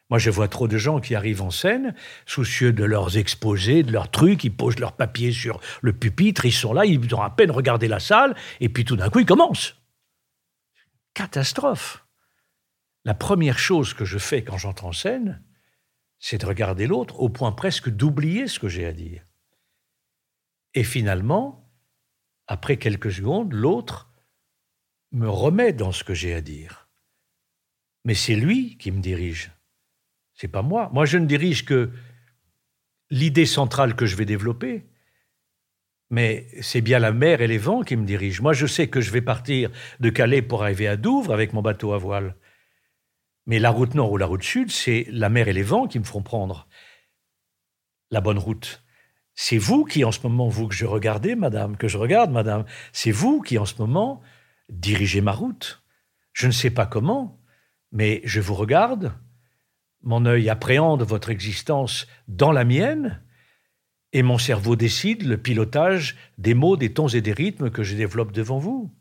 Moi, 0.09 0.19
je 0.19 0.29
vois 0.29 0.47
trop 0.47 0.67
de 0.67 0.77
gens 0.77 0.99
qui 0.99 1.13
arrivent 1.13 1.41
en 1.41 1.51
scène, 1.51 1.93
soucieux 2.25 2.71
de 2.71 2.83
leurs 2.83 3.17
exposés, 3.17 3.83
de 3.83 3.91
leurs 3.91 4.09
trucs, 4.09 4.43
ils 4.43 4.55
posent 4.55 4.79
leurs 4.79 4.95
papiers 4.95 5.31
sur 5.31 5.59
le 5.81 5.93
pupitre, 5.93 6.45
ils 6.45 6.53
sont 6.53 6.73
là, 6.73 6.85
ils 6.85 7.13
ont 7.13 7.21
à 7.21 7.29
peine 7.29 7.51
regardé 7.51 7.87
la 7.87 7.99
salle, 7.99 8.35
et 8.59 8.69
puis 8.69 8.85
tout 8.85 8.95
d'un 8.95 9.09
coup, 9.09 9.19
ils 9.19 9.25
commencent. 9.25 9.75
Catastrophe. 11.13 12.05
La 13.05 13.13
première 13.13 13.59
chose 13.59 13.93
que 13.93 14.05
je 14.05 14.17
fais 14.17 14.43
quand 14.43 14.57
j'entre 14.57 14.85
en 14.85 14.93
scène, 14.93 15.43
c'est 16.19 16.39
de 16.39 16.45
regarder 16.45 16.87
l'autre 16.87 17.19
au 17.19 17.29
point 17.29 17.51
presque 17.51 17.89
d'oublier 17.89 18.47
ce 18.47 18.59
que 18.59 18.67
j'ai 18.67 18.85
à 18.85 18.93
dire. 18.93 19.23
Et 20.73 20.83
finalement, 20.83 21.68
après 22.49 22.77
quelques 22.77 23.11
secondes, 23.11 23.53
l'autre 23.53 24.11
me 25.11 25.29
remet 25.29 25.71
dans 25.71 25.91
ce 25.91 26.03
que 26.03 26.15
j'ai 26.15 26.33
à 26.33 26.41
dire. 26.41 26.89
Mais 28.05 28.15
c'est 28.15 28.35
lui 28.35 28.75
qui 28.77 28.91
me 28.91 29.01
dirige. 29.01 29.51
C'est 30.33 30.47
pas 30.47 30.63
moi. 30.63 30.89
Moi, 30.91 31.05
je 31.05 31.19
ne 31.19 31.27
dirige 31.27 31.63
que 31.63 31.91
l'idée 33.11 33.45
centrale 33.45 33.95
que 33.95 34.07
je 34.07 34.15
vais 34.15 34.25
développer. 34.25 34.87
Mais 36.09 36.47
c'est 36.61 36.81
bien 36.81 36.97
la 36.97 37.11
mer 37.11 37.41
et 37.41 37.47
les 37.47 37.59
vents 37.59 37.83
qui 37.83 37.95
me 37.95 38.05
dirigent. 38.05 38.41
Moi, 38.41 38.53
je 38.53 38.65
sais 38.65 38.89
que 38.89 38.99
je 38.99 39.11
vais 39.11 39.21
partir 39.21 39.69
de 39.99 40.09
Calais 40.09 40.41
pour 40.41 40.63
arriver 40.63 40.87
à 40.87 40.97
Douvres 40.97 41.31
avec 41.31 41.53
mon 41.53 41.61
bateau 41.61 41.93
à 41.93 41.99
voile. 41.99 42.35
Mais 43.45 43.59
la 43.59 43.69
route 43.69 43.93
nord 43.93 44.11
ou 44.11 44.17
la 44.17 44.25
route 44.25 44.41
sud, 44.41 44.71
c'est 44.71 45.05
la 45.11 45.29
mer 45.29 45.47
et 45.49 45.53
les 45.53 45.61
vents 45.61 45.87
qui 45.87 45.99
me 45.99 46.03
feront 46.03 46.23
prendre 46.23 46.67
la 48.09 48.21
bonne 48.21 48.39
route. 48.39 48.83
C'est 49.41 49.57
vous 49.57 49.85
qui, 49.85 50.03
en 50.03 50.11
ce 50.11 50.19
moment, 50.23 50.49
vous 50.49 50.67
que 50.67 50.75
je 50.75 50.85
regardais, 50.85 51.33
madame, 51.33 51.77
que 51.77 51.87
je 51.87 51.97
regarde, 51.97 52.29
madame, 52.29 52.65
c'est 52.91 53.09
vous 53.09 53.41
qui, 53.41 53.57
en 53.57 53.63
ce 53.63 53.75
moment, 53.79 54.19
dirigez 54.67 55.21
ma 55.21 55.31
route. 55.31 55.81
Je 56.33 56.47
ne 56.47 56.51
sais 56.51 56.71
pas 56.71 56.85
comment, 56.85 57.39
mais 57.93 58.19
je 58.25 58.41
vous 58.41 58.53
regarde, 58.53 59.13
mon 60.03 60.25
œil 60.25 60.49
appréhende 60.49 61.03
votre 61.03 61.29
existence 61.29 62.05
dans 62.27 62.51
la 62.51 62.65
mienne, 62.65 63.23
et 64.11 64.23
mon 64.23 64.37
cerveau 64.37 64.75
décide 64.75 65.25
le 65.25 65.37
pilotage 65.37 66.17
des 66.37 66.53
mots, 66.53 66.75
des 66.75 66.91
tons 66.91 67.07
et 67.07 67.21
des 67.21 67.31
rythmes 67.31 67.69
que 67.69 67.81
je 67.81 67.95
développe 67.95 68.33
devant 68.33 68.59
vous. 68.59 68.93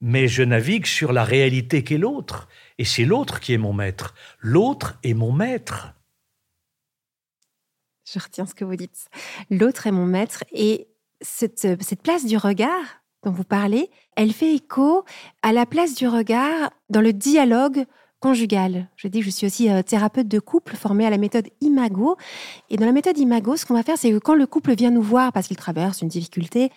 Mais 0.00 0.28
je 0.28 0.42
navigue 0.42 0.86
sur 0.86 1.12
la 1.12 1.24
réalité 1.24 1.84
qu'est 1.84 1.98
l'autre, 1.98 2.48
et 2.78 2.86
c'est 2.86 3.04
l'autre 3.04 3.38
qui 3.38 3.52
est 3.52 3.58
mon 3.58 3.74
maître. 3.74 4.14
L'autre 4.38 4.98
est 5.02 5.12
mon 5.12 5.30
maître. 5.30 5.92
Je 8.12 8.18
retiens 8.18 8.46
ce 8.46 8.54
que 8.54 8.64
vous 8.64 8.76
dites. 8.76 9.08
L'autre 9.50 9.86
est 9.86 9.92
mon 9.92 10.06
maître 10.06 10.44
et 10.52 10.88
cette, 11.20 12.02
place 12.02 12.24
du 12.24 12.36
regard 12.36 13.02
dont 13.22 13.30
vous 13.30 13.44
parlez, 13.44 13.90
elle 14.16 14.32
fait 14.32 14.54
écho 14.54 15.04
à 15.42 15.52
la 15.52 15.66
place 15.66 15.94
du 15.94 16.08
regard 16.08 16.70
dans 16.88 17.02
le 17.02 17.12
dialogue 17.12 17.84
conjugal. 18.18 18.88
Je 18.96 19.08
dis 19.08 19.20
que 19.20 19.26
je 19.26 19.30
suis 19.30 19.46
aussi 19.46 19.70
euh, 19.70 19.82
thérapeute 19.82 20.28
de 20.28 20.38
couple 20.38 20.76
formée 20.76 21.06
à 21.06 21.10
la 21.10 21.18
méthode 21.18 21.48
Imago. 21.60 22.16
Et 22.68 22.76
dans 22.76 22.86
la 22.86 22.92
méthode 22.92 23.18
Imago, 23.18 23.56
ce 23.56 23.66
qu'on 23.66 23.74
va 23.74 23.82
faire, 23.82 23.98
c'est 23.98 24.10
que 24.10 24.18
quand 24.18 24.34
le 24.34 24.46
couple 24.46 24.74
vient 24.74 24.90
nous 24.90 25.02
voir 25.02 25.32
parce 25.32 25.48
qu'il 25.48 25.56
traverse 25.56 26.02
une 26.02 26.08
difficulté, 26.08 26.70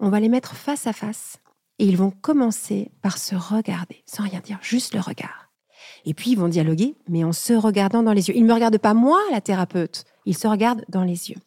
on 0.00 0.08
va 0.08 0.20
les 0.20 0.28
mettre 0.28 0.54
face 0.54 0.86
à 0.86 0.92
face. 0.92 1.38
Et 1.78 1.86
ils 1.86 1.96
vont 1.96 2.10
commencer 2.10 2.90
par 3.00 3.18
se 3.18 3.34
regarder, 3.34 4.02
sans 4.06 4.24
rien 4.24 4.40
dire, 4.40 4.58
juste 4.62 4.94
le 4.94 5.00
regard. 5.00 5.41
Et 6.04 6.14
puis 6.14 6.32
ils 6.32 6.38
vont 6.38 6.48
dialoguer, 6.48 6.94
mais 7.08 7.24
en 7.24 7.32
se 7.32 7.52
regardant 7.52 8.02
dans 8.02 8.12
les 8.12 8.28
yeux. 8.28 8.36
Ils 8.36 8.42
ne 8.42 8.48
me 8.48 8.54
regardent 8.54 8.78
pas 8.78 8.94
moi, 8.94 9.20
la 9.30 9.40
thérapeute. 9.40 10.04
Ils 10.26 10.36
se 10.36 10.46
regardent 10.46 10.84
dans 10.88 11.04
les 11.04 11.30
yeux. 11.30 11.38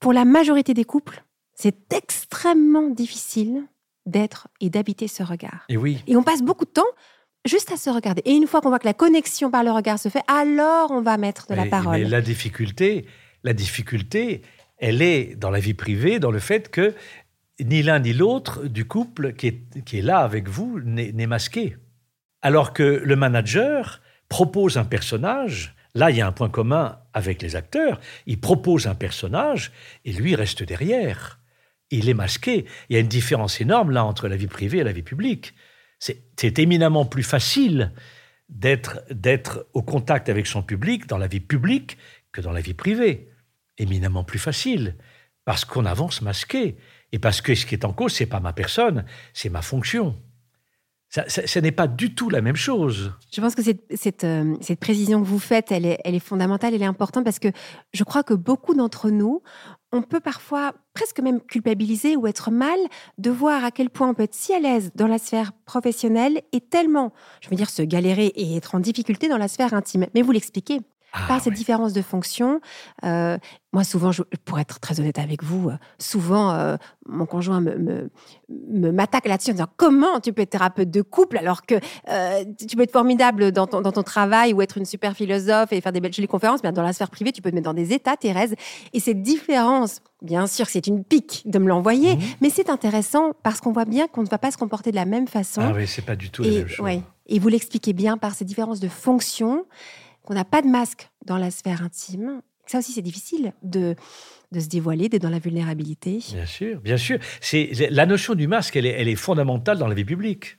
Pour 0.00 0.12
la 0.12 0.24
majorité 0.24 0.74
des 0.74 0.84
couples, 0.84 1.22
c'est 1.54 1.92
extrêmement 1.92 2.88
difficile 2.88 3.64
d'être 4.06 4.48
et 4.60 4.70
d'habiter 4.70 5.08
ce 5.08 5.22
regard. 5.22 5.64
Et 5.68 5.76
oui. 5.76 6.02
Et 6.06 6.16
on 6.16 6.22
passe 6.22 6.42
beaucoup 6.42 6.64
de 6.64 6.70
temps 6.70 6.82
juste 7.44 7.70
à 7.72 7.76
se 7.76 7.90
regarder. 7.90 8.22
Et 8.24 8.32
une 8.32 8.46
fois 8.46 8.60
qu'on 8.60 8.70
voit 8.70 8.78
que 8.78 8.86
la 8.86 8.94
connexion 8.94 9.50
par 9.50 9.62
le 9.62 9.70
regard 9.70 9.98
se 9.98 10.08
fait, 10.08 10.22
alors 10.26 10.90
on 10.90 11.02
va 11.02 11.16
mettre 11.16 11.46
de 11.48 11.54
la 11.54 11.66
parole. 11.66 11.98
Mais 11.98 12.04
la 12.04 12.20
difficulté, 12.20 13.06
la 13.44 13.52
difficulté, 13.52 14.42
elle 14.78 15.02
est 15.02 15.36
dans 15.36 15.50
la 15.50 15.60
vie 15.60 15.74
privée, 15.74 16.18
dans 16.18 16.30
le 16.30 16.38
fait 16.38 16.70
que 16.70 16.94
ni 17.60 17.82
l'un 17.82 17.98
ni 17.98 18.12
l'autre 18.12 18.66
du 18.66 18.86
couple 18.86 19.34
qui 19.34 19.48
est, 19.48 19.84
qui 19.84 19.98
est 19.98 20.02
là 20.02 20.20
avec 20.20 20.48
vous 20.48 20.80
n'est 20.80 21.26
masqué. 21.26 21.76
Alors 22.42 22.72
que 22.72 22.82
le 22.82 23.16
manager 23.16 24.00
propose 24.28 24.78
un 24.78 24.84
personnage 24.84 25.74
Là, 25.94 26.10
il 26.10 26.16
y 26.16 26.20
a 26.20 26.26
un 26.26 26.32
point 26.32 26.48
commun 26.48 27.00
avec 27.12 27.42
les 27.42 27.56
acteurs. 27.56 28.00
Il 28.26 28.40
propose 28.40 28.86
un 28.86 28.94
personnage 28.94 29.72
et 30.04 30.12
lui 30.12 30.34
reste 30.34 30.62
derrière. 30.62 31.40
Il 31.90 32.08
est 32.08 32.14
masqué. 32.14 32.66
Il 32.88 32.94
y 32.94 32.96
a 32.96 33.00
une 33.00 33.08
différence 33.08 33.60
énorme 33.60 33.90
là 33.90 34.04
entre 34.04 34.28
la 34.28 34.36
vie 34.36 34.46
privée 34.46 34.78
et 34.78 34.84
la 34.84 34.92
vie 34.92 35.02
publique. 35.02 35.54
C'est 35.98 36.58
éminemment 36.58 37.04
plus 37.04 37.24
facile 37.24 37.92
d'être 38.48 39.66
au 39.74 39.82
contact 39.82 40.28
avec 40.28 40.46
son 40.46 40.62
public 40.62 41.06
dans 41.06 41.18
la 41.18 41.26
vie 41.26 41.40
publique 41.40 41.98
que 42.32 42.40
dans 42.40 42.52
la 42.52 42.60
vie 42.60 42.74
privée. 42.74 43.28
Éminemment 43.76 44.24
plus 44.24 44.38
facile 44.38 44.96
parce 45.44 45.64
qu'on 45.64 45.86
avance 45.86 46.22
masqué 46.22 46.76
et 47.12 47.18
parce 47.18 47.40
que 47.40 47.54
ce 47.54 47.66
qui 47.66 47.74
est 47.74 47.84
en 47.84 47.92
cause, 47.92 48.12
c'est 48.12 48.26
pas 48.26 48.40
ma 48.40 48.52
personne, 48.52 49.04
c'est 49.34 49.48
ma 49.48 49.62
fonction. 49.62 50.16
Ce 51.10 51.58
n'est 51.58 51.72
pas 51.72 51.88
du 51.88 52.14
tout 52.14 52.30
la 52.30 52.40
même 52.40 52.54
chose. 52.54 53.12
Je 53.34 53.40
pense 53.40 53.56
que 53.56 53.62
cette, 53.62 53.82
cette, 53.96 54.22
euh, 54.22 54.54
cette, 54.60 54.78
précision 54.78 55.20
que 55.20 55.26
vous 55.26 55.40
faites, 55.40 55.72
elle 55.72 55.84
est, 55.84 55.98
elle 56.04 56.14
est 56.14 56.20
fondamentale, 56.20 56.72
elle 56.72 56.82
est 56.82 56.86
importante 56.86 57.24
parce 57.24 57.40
que 57.40 57.48
je 57.92 58.04
crois 58.04 58.22
que 58.22 58.32
beaucoup 58.32 58.74
d'entre 58.74 59.10
nous, 59.10 59.42
on 59.90 60.02
peut 60.02 60.20
parfois 60.20 60.72
presque 60.94 61.18
même 61.18 61.40
culpabiliser 61.40 62.14
ou 62.14 62.28
être 62.28 62.52
mal 62.52 62.78
de 63.18 63.30
voir 63.30 63.64
à 63.64 63.72
quel 63.72 63.90
point 63.90 64.08
on 64.08 64.14
peut 64.14 64.22
être 64.22 64.34
si 64.34 64.54
à 64.54 64.60
l'aise 64.60 64.92
dans 64.94 65.08
la 65.08 65.18
sphère 65.18 65.52
professionnelle 65.64 66.42
et 66.52 66.60
tellement, 66.60 67.12
je 67.40 67.50
veux 67.50 67.56
dire, 67.56 67.70
se 67.70 67.82
galérer 67.82 68.26
et 68.26 68.56
être 68.56 68.76
en 68.76 68.78
difficulté 68.78 69.28
dans 69.28 69.38
la 69.38 69.48
sphère 69.48 69.74
intime. 69.74 70.06
Mais 70.14 70.22
vous 70.22 70.30
l'expliquez. 70.30 70.80
Ah 71.12 71.20
par 71.26 71.40
cette 71.40 71.54
différence 71.54 71.92
de 71.92 72.02
fonction. 72.02 72.60
Euh, 73.04 73.36
moi, 73.72 73.84
souvent, 73.84 74.12
je, 74.12 74.22
pour 74.44 74.58
être 74.58 74.80
très 74.80 75.00
honnête 75.00 75.18
avec 75.18 75.42
vous, 75.42 75.68
euh, 75.68 75.74
souvent, 75.98 76.50
euh, 76.52 76.76
mon 77.06 77.26
conjoint 77.26 77.60
me, 77.60 78.10
m'attaque 78.48 79.26
là-dessus 79.26 79.50
en 79.50 79.54
disant 79.54 79.68
comment 79.76 80.20
tu 80.20 80.32
peux 80.32 80.42
être 80.42 80.50
thérapeute 80.50 80.90
de 80.90 81.02
couple 81.02 81.38
alors 81.38 81.66
que 81.66 81.74
tu 82.66 82.76
peux 82.76 82.82
être 82.82 82.92
formidable 82.92 83.52
dans 83.52 83.66
ton, 83.66 83.80
dans 83.80 83.92
ton, 83.92 84.02
travail 84.02 84.52
ou 84.52 84.62
être 84.62 84.78
une 84.78 84.84
super 84.84 85.14
philosophe 85.14 85.72
et 85.72 85.80
faire 85.80 85.92
des 85.92 86.00
belles 86.00 86.12
jolies 86.12 86.26
conférences, 86.26 86.62
mais 86.62 86.72
dans 86.72 86.82
la 86.82 86.92
sphère 86.92 87.10
privée, 87.10 87.32
tu 87.32 87.42
peux 87.42 87.50
te 87.50 87.54
mettre 87.54 87.66
dans 87.66 87.74
des 87.74 87.92
états, 87.92 88.16
Thérèse. 88.16 88.54
Et 88.92 89.00
cette 89.00 89.22
différence, 89.22 90.00
bien 90.22 90.46
sûr, 90.46 90.66
c'est 90.68 90.86
une 90.86 91.04
pique 91.04 91.42
de 91.44 91.58
me 91.58 91.68
l'envoyer, 91.68 92.16
mmh. 92.16 92.20
mais 92.40 92.50
c'est 92.50 92.70
intéressant 92.70 93.32
parce 93.42 93.60
qu'on 93.60 93.72
voit 93.72 93.84
bien 93.84 94.06
qu'on 94.08 94.22
ne 94.22 94.28
va 94.28 94.38
pas 94.38 94.50
se 94.50 94.56
comporter 94.56 94.90
de 94.90 94.96
la 94.96 95.04
même 95.04 95.28
façon. 95.28 95.60
Ah 95.62 95.72
oui, 95.74 95.86
c'est 95.86 96.04
pas 96.04 96.16
du 96.16 96.30
tout 96.30 96.42
la 96.42 96.50
même 96.50 96.68
chose. 96.68 96.86
Et 97.26 97.38
vous 97.38 97.48
l'expliquez 97.48 97.92
bien 97.92 98.18
par 98.18 98.34
ces 98.34 98.44
différences 98.44 98.80
de 98.80 98.88
fonction 98.88 99.64
qu'on 100.22 100.34
n'a 100.34 100.44
pas 100.44 100.62
de 100.62 100.68
masque 100.68 101.10
dans 101.26 101.36
la 101.36 101.50
sphère 101.50 101.82
intime. 101.82 102.42
Ça 102.66 102.78
aussi, 102.78 102.92
c'est 102.92 103.02
difficile 103.02 103.52
de, 103.62 103.96
de 104.52 104.60
se 104.60 104.68
dévoiler, 104.68 105.08
d'être 105.08 105.22
dans 105.22 105.30
la 105.30 105.38
vulnérabilité. 105.38 106.20
Bien 106.32 106.46
sûr, 106.46 106.80
bien 106.80 106.96
sûr. 106.96 107.18
C'est 107.40 107.70
la 107.90 108.06
notion 108.06 108.34
du 108.34 108.46
masque, 108.46 108.76
elle 108.76 108.86
est, 108.86 109.14
fondamentale 109.16 109.78
dans 109.78 109.88
la 109.88 109.94
vie 109.94 110.04
publique. 110.04 110.58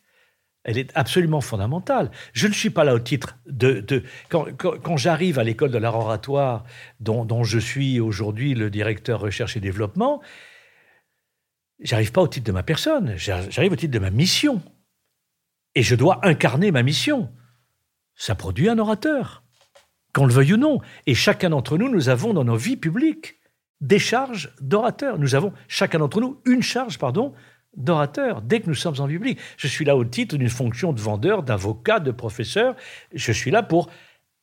Elle 0.64 0.78
est 0.78 0.92
absolument 0.94 1.42
fondamentale. 1.42 2.12
Je 2.34 2.48
ne 2.48 2.54
suis 2.54 2.70
pas 2.70 2.84
là 2.84 2.94
au 2.94 3.00
titre 3.00 3.38
de... 3.48 4.04
quand, 4.30 4.46
quand, 4.58 4.98
j'arrive 4.98 5.40
à 5.40 5.44
l'école 5.44 5.72
de 5.72 5.78
l'art 5.78 5.98
oratoire, 5.98 6.66
dont, 7.00 7.26
dont, 7.26 7.44
je 7.44 7.58
suis 7.58 8.00
aujourd'hui 8.00 8.54
le 8.54 8.70
directeur 8.70 9.20
recherche 9.20 9.58
et 9.58 9.60
développement, 9.60 10.22
j'arrive 11.80 12.12
pas 12.12 12.22
au 12.22 12.28
titre 12.28 12.46
de 12.46 12.52
ma 12.52 12.62
personne, 12.62 13.16
j'arrive 13.18 13.72
au 13.72 13.76
titre 13.76 13.94
de 13.94 14.00
ma 14.00 14.12
mission. 14.12 14.62
Et 15.74 15.82
je 15.84 15.96
dois 15.96 16.20
incarner 16.24 16.72
ma 16.72 16.84
mission. 16.84 17.32
Ça 18.16 18.36
produit 18.36 18.70
un 18.70 18.78
orateur, 18.78 19.41
qu'on 20.14 20.26
le 20.26 20.34
veuille 20.34 20.54
ou 20.54 20.58
non. 20.58 20.80
Et 21.06 21.16
chacun 21.16 21.50
d'entre 21.50 21.78
nous, 21.78 21.90
nous 21.90 22.10
avons 22.10 22.34
dans 22.34 22.44
nos 22.44 22.56
vies 22.56 22.78
publiques 22.78 23.40
des 23.82 24.00
charges 24.00 24.54
d'orateur. 24.62 25.18
Nous 25.18 25.36
avons 25.36 25.54
chacun 25.68 26.00
d'entre 26.00 26.22
nous 26.22 26.40
une 26.46 26.62
charge, 26.62 26.98
pardon, 26.98 27.34
d'orateur 27.76 28.42
dès 28.42 28.60
que 28.60 28.68
nous 28.68 28.76
sommes 28.76 29.00
en 29.00 29.08
public. 29.08 29.40
Je 29.58 29.68
suis 29.68 29.86
là 29.86 29.96
au 29.96 30.06
titre 30.06 30.38
d'une 30.38 30.50
fonction 30.50 30.94
de 30.94 31.02
vendeur, 31.02 31.44
d'avocat, 31.44 32.00
de 32.00 32.12
professeur. 32.12 32.76
Je 33.14 33.32
suis 33.32 33.52
là 33.52 33.64
pour 33.64 33.90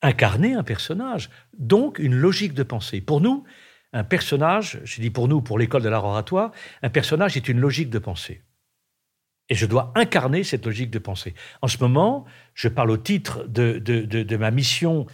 incarner 0.02 0.54
un 0.54 0.62
personnage, 0.62 1.30
donc 1.58 1.98
une 1.98 2.14
logique 2.14 2.54
de 2.54 2.62
pensée. 2.62 3.00
Pour 3.00 3.20
nous, 3.20 3.44
un 3.92 4.04
personnage, 4.04 4.80
je 4.84 5.00
dis 5.00 5.10
pour 5.10 5.28
nous, 5.28 5.40
pour 5.40 5.58
l'école 5.58 5.82
de 5.82 5.88
l'art 5.88 6.04
oratoire, 6.04 6.52
un 6.82 6.90
personnage 6.90 7.36
est 7.36 7.48
une 7.48 7.58
logique 7.58 7.90
de 7.90 7.98
pensée. 7.98 8.42
Et 9.48 9.54
je 9.54 9.66
dois 9.66 9.92
incarner 9.96 10.44
cette 10.44 10.66
logique 10.66 10.90
de 10.90 10.98
pensée. 10.98 11.34
En 11.62 11.68
ce 11.68 11.78
moment, 11.78 12.26
je 12.54 12.68
parle 12.68 12.90
au 12.90 12.98
titre 12.98 13.44
de, 13.48 13.78
de 13.78 14.36
ma 14.36 14.50
mission, 14.50 15.06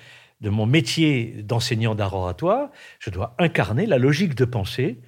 de 0.45 0.51
mon 0.51 0.67
métier 0.67 1.43
d'enseignant 1.43 1.95
d'art 1.95 2.13
oratoire, 2.13 2.71
je 2.99 3.09
dois 3.09 3.35
incarner 3.39 3.87
la 3.87 3.97
logique 3.97 4.35
de 4.35 4.45
pensée 4.45 5.01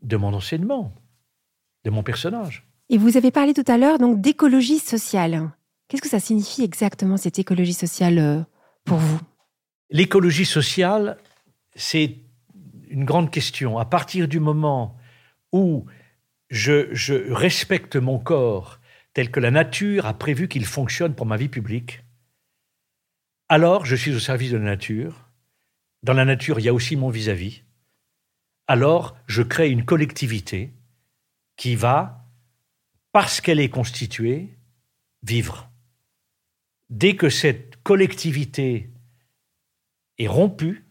de 0.00 0.16
mon 0.16 0.32
enseignement 0.32 0.94
de 1.84 1.90
mon 1.90 2.02
personnage. 2.02 2.66
Et 2.88 2.96
vous 2.96 3.18
avez 3.18 3.30
parlé 3.30 3.52
tout 3.52 3.64
à 3.66 3.76
l'heure 3.76 3.98
donc 3.98 4.20
d'écologie 4.20 4.78
sociale. 4.78 5.50
Qu'est-ce 5.88 6.00
que 6.02 6.08
ça 6.08 6.20
signifie 6.20 6.64
exactement 6.64 7.18
cette 7.18 7.38
écologie 7.38 7.74
sociale 7.74 8.18
euh, 8.18 8.40
pour 8.84 8.96
vous? 8.96 9.20
L'écologie 9.90 10.46
sociale, 10.46 11.18
c'est 11.74 12.16
une 12.88 13.04
grande 13.04 13.30
question. 13.30 13.78
À 13.78 13.84
partir 13.84 14.26
du 14.26 14.40
moment 14.40 14.96
où 15.52 15.84
je, 16.48 16.88
je, 16.92 17.30
respecte 17.30 17.96
mon 17.96 18.18
corps 18.18 18.80
tel 19.12 19.30
que 19.30 19.40
la 19.40 19.50
nature 19.50 20.06
a 20.06 20.14
prévu 20.14 20.48
qu'il 20.48 20.64
fonctionne 20.64 21.14
pour 21.14 21.26
ma 21.26 21.36
vie 21.36 21.48
publique, 21.48 22.00
alors 23.48 23.84
je 23.84 23.96
suis 23.96 24.14
au 24.14 24.18
service 24.18 24.50
de 24.50 24.58
la 24.58 24.64
nature. 24.64 25.28
Dans 26.02 26.12
la 26.12 26.24
nature, 26.24 26.60
il 26.60 26.64
y 26.64 26.68
a 26.68 26.74
aussi 26.74 26.96
mon 26.96 27.10
vis-à-vis. 27.10 27.58
-vis. 27.58 27.62
Alors 28.66 29.16
je 29.26 29.42
crée 29.42 29.70
une 29.70 29.84
collectivité 29.84 30.72
qui 31.56 31.74
va, 31.74 32.24
parce 33.12 33.40
qu'elle 33.40 33.60
est 33.60 33.70
constituée, 33.70 34.58
vivre. 35.22 35.70
Dès 36.88 37.16
que 37.16 37.28
cette 37.28 37.82
collectivité 37.82 38.90
est 40.18 40.28
rompue, 40.28 40.84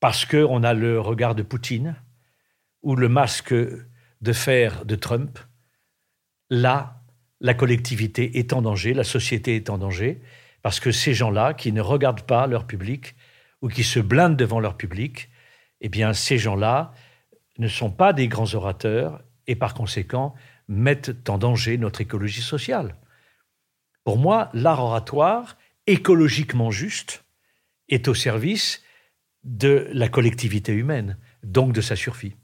parce 0.00 0.24
qu'on 0.24 0.62
a 0.62 0.74
le 0.74 1.00
regard 1.00 1.34
de 1.34 1.42
Poutine 1.42 1.96
ou 2.82 2.96
le 2.96 3.08
masque 3.08 3.54
de 3.54 4.32
fer 4.32 4.84
de 4.84 4.96
Trump, 4.96 5.38
là, 6.50 7.02
la 7.40 7.54
collectivité 7.54 8.38
est 8.38 8.52
en 8.52 8.62
danger, 8.62 8.94
la 8.94 9.04
société 9.04 9.56
est 9.56 9.70
en 9.70 9.78
danger, 9.78 10.20
parce 10.62 10.80
que 10.80 10.92
ces 10.92 11.14
gens-là 11.14 11.54
qui 11.54 11.72
ne 11.72 11.80
regardent 11.80 12.22
pas 12.22 12.46
leur 12.46 12.66
public 12.66 13.14
ou 13.60 13.68
qui 13.68 13.84
se 13.84 14.00
blindent 14.00 14.36
devant 14.36 14.60
leur 14.60 14.76
public, 14.76 15.28
eh 15.80 15.88
bien, 15.88 16.12
ces 16.12 16.38
gens-là 16.38 16.92
ne 17.58 17.68
sont 17.68 17.90
pas 17.90 18.12
des 18.12 18.28
grands 18.28 18.54
orateurs 18.54 19.22
et 19.46 19.56
par 19.56 19.74
conséquent 19.74 20.34
mettent 20.68 21.28
en 21.28 21.38
danger 21.38 21.76
notre 21.76 22.00
écologie 22.00 22.42
sociale. 22.42 22.96
Pour 24.04 24.16
moi, 24.18 24.48
l'art 24.52 24.82
oratoire, 24.82 25.56
écologiquement 25.86 26.70
juste, 26.70 27.24
est 27.88 28.08
au 28.08 28.14
service 28.14 28.82
de 29.44 29.88
la 29.92 30.08
collectivité 30.08 30.72
humaine, 30.72 31.18
donc 31.42 31.72
de 31.72 31.80
sa 31.80 31.96
survie. 31.96 32.34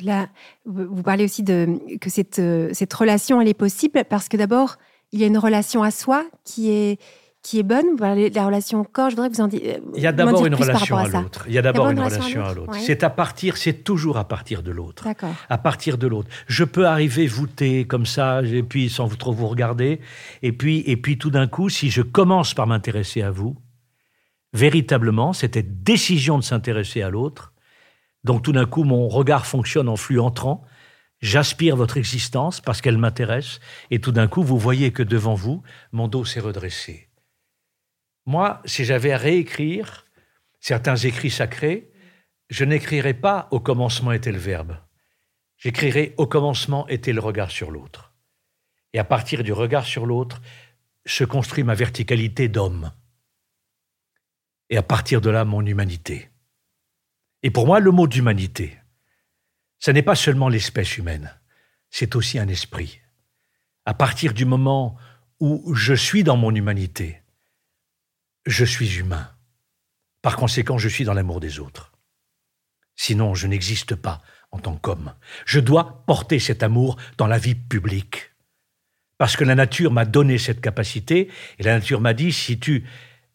Là, 0.00 0.30
vous 0.64 1.02
parlez 1.02 1.24
aussi 1.24 1.42
de 1.42 1.78
que 2.00 2.08
cette, 2.08 2.38
euh, 2.38 2.70
cette 2.72 2.92
relation, 2.94 3.40
elle 3.40 3.48
est 3.48 3.54
possible 3.54 4.04
parce 4.08 4.28
que 4.28 4.36
d'abord, 4.36 4.78
il 5.12 5.20
y 5.20 5.24
a 5.24 5.26
une 5.26 5.38
relation 5.38 5.82
à 5.82 5.90
soi 5.90 6.24
qui 6.44 6.70
est, 6.70 7.00
qui 7.42 7.58
est 7.58 7.62
bonne 7.62 7.96
La 7.98 8.46
relation 8.46 8.80
au 8.80 8.84
corps, 8.84 9.10
je 9.10 9.16
voudrais 9.16 9.28
que 9.28 9.34
vous 9.34 9.42
en 9.42 9.48
disiez. 9.48 9.78
Il 9.94 10.02
y 10.02 10.06
a 10.06 10.12
d'abord 10.12 10.46
une 10.46 10.54
relation 10.54 10.96
à, 10.96 11.08
l'autre. 11.08 11.44
Il 11.48 11.52
y 11.52 11.58
a 11.58 11.62
d'abord 11.62 11.90
une, 11.90 12.00
relation 12.00 12.44
à 12.44 12.54
l'autre. 12.54 12.74
C'est 12.80 13.02
à 13.02 13.10
partir, 13.10 13.56
c'est 13.56 13.84
toujours 13.84 14.16
à 14.16 14.24
partir 14.24 14.62
de 14.62 14.70
l'autre. 14.70 15.06
À 15.48 15.58
partir 15.58 15.98
de 15.98 16.06
l'autre. 16.06 16.28
Je 16.46 16.64
peux 16.64 16.86
arriver 16.86 17.26
voûté 17.26 17.84
comme 17.84 18.06
ça, 18.06 18.42
et 18.42 18.62
puis 18.62 18.88
sans 18.88 19.06
vous 19.06 19.16
trop 19.16 19.32
vous 19.32 19.48
regarder, 19.48 20.00
et 20.42 20.52
puis, 20.52 20.82
et 20.86 20.96
puis 20.96 21.18
tout 21.18 21.30
d'un 21.30 21.46
coup, 21.46 21.68
si 21.68 21.90
je 21.90 22.02
commence 22.02 22.54
par 22.54 22.66
m'intéresser 22.66 23.22
à 23.22 23.30
vous, 23.30 23.56
véritablement, 24.52 25.32
cette 25.32 25.82
décision 25.82 26.38
de 26.38 26.44
s'intéresser 26.44 27.02
à 27.02 27.10
l'autre, 27.10 27.52
donc 28.24 28.42
tout 28.42 28.52
d'un 28.52 28.66
coup, 28.66 28.84
mon 28.84 29.08
regard 29.08 29.46
fonctionne 29.46 29.88
en 29.88 29.96
flux 29.96 30.20
entrant, 30.20 30.64
J'aspire 31.22 31.76
votre 31.76 31.98
existence 31.98 32.60
parce 32.60 32.80
qu'elle 32.80 32.98
m'intéresse, 32.98 33.60
et 33.90 34.00
tout 34.00 34.10
d'un 34.10 34.26
coup, 34.26 34.42
vous 34.42 34.58
voyez 34.58 34.92
que 34.92 35.04
devant 35.04 35.34
vous, 35.34 35.62
mon 35.92 36.08
dos 36.08 36.24
s'est 36.24 36.40
redressé. 36.40 37.08
Moi, 38.26 38.60
si 38.64 38.84
j'avais 38.84 39.12
à 39.12 39.18
réécrire 39.18 40.04
certains 40.58 40.96
écrits 40.96 41.30
sacrés, 41.30 41.92
je 42.50 42.64
n'écrirais 42.64 43.14
pas 43.14 43.46
au 43.52 43.60
commencement 43.60 44.10
était 44.10 44.32
le 44.32 44.38
verbe. 44.38 44.76
J'écrirais 45.58 46.12
au 46.16 46.26
commencement 46.26 46.88
était 46.88 47.12
le 47.12 47.20
regard 47.20 47.52
sur 47.52 47.70
l'autre. 47.70 48.12
Et 48.92 48.98
à 48.98 49.04
partir 49.04 49.44
du 49.44 49.52
regard 49.52 49.86
sur 49.86 50.06
l'autre, 50.06 50.42
se 51.06 51.22
construit 51.22 51.62
ma 51.62 51.74
verticalité 51.74 52.48
d'homme. 52.48 52.92
Et 54.70 54.76
à 54.76 54.82
partir 54.82 55.20
de 55.20 55.30
là, 55.30 55.44
mon 55.44 55.64
humanité. 55.64 56.30
Et 57.44 57.50
pour 57.50 57.66
moi, 57.66 57.78
le 57.78 57.92
mot 57.92 58.08
d'humanité, 58.08 58.81
ce 59.84 59.90
n'est 59.90 60.02
pas 60.02 60.14
seulement 60.14 60.48
l'espèce 60.48 60.96
humaine, 60.96 61.34
c'est 61.90 62.14
aussi 62.14 62.38
un 62.38 62.46
esprit. 62.46 63.00
À 63.84 63.94
partir 63.94 64.32
du 64.32 64.44
moment 64.44 64.96
où 65.40 65.74
je 65.74 65.92
suis 65.92 66.22
dans 66.22 66.36
mon 66.36 66.54
humanité, 66.54 67.20
je 68.46 68.64
suis 68.64 68.98
humain. 68.98 69.28
Par 70.22 70.36
conséquent, 70.36 70.78
je 70.78 70.88
suis 70.88 71.04
dans 71.04 71.14
l'amour 71.14 71.40
des 71.40 71.58
autres. 71.58 71.90
Sinon, 72.94 73.34
je 73.34 73.48
n'existe 73.48 73.96
pas 73.96 74.22
en 74.52 74.60
tant 74.60 74.76
qu'homme. 74.76 75.14
Je 75.46 75.58
dois 75.58 76.04
porter 76.06 76.38
cet 76.38 76.62
amour 76.62 76.96
dans 77.18 77.26
la 77.26 77.38
vie 77.38 77.56
publique. 77.56 78.30
Parce 79.18 79.36
que 79.36 79.42
la 79.42 79.56
nature 79.56 79.90
m'a 79.90 80.04
donné 80.04 80.38
cette 80.38 80.60
capacité, 80.60 81.28
et 81.58 81.62
la 81.64 81.74
nature 81.74 82.00
m'a 82.00 82.14
dit, 82.14 82.32
si 82.32 82.60
tu 82.60 82.84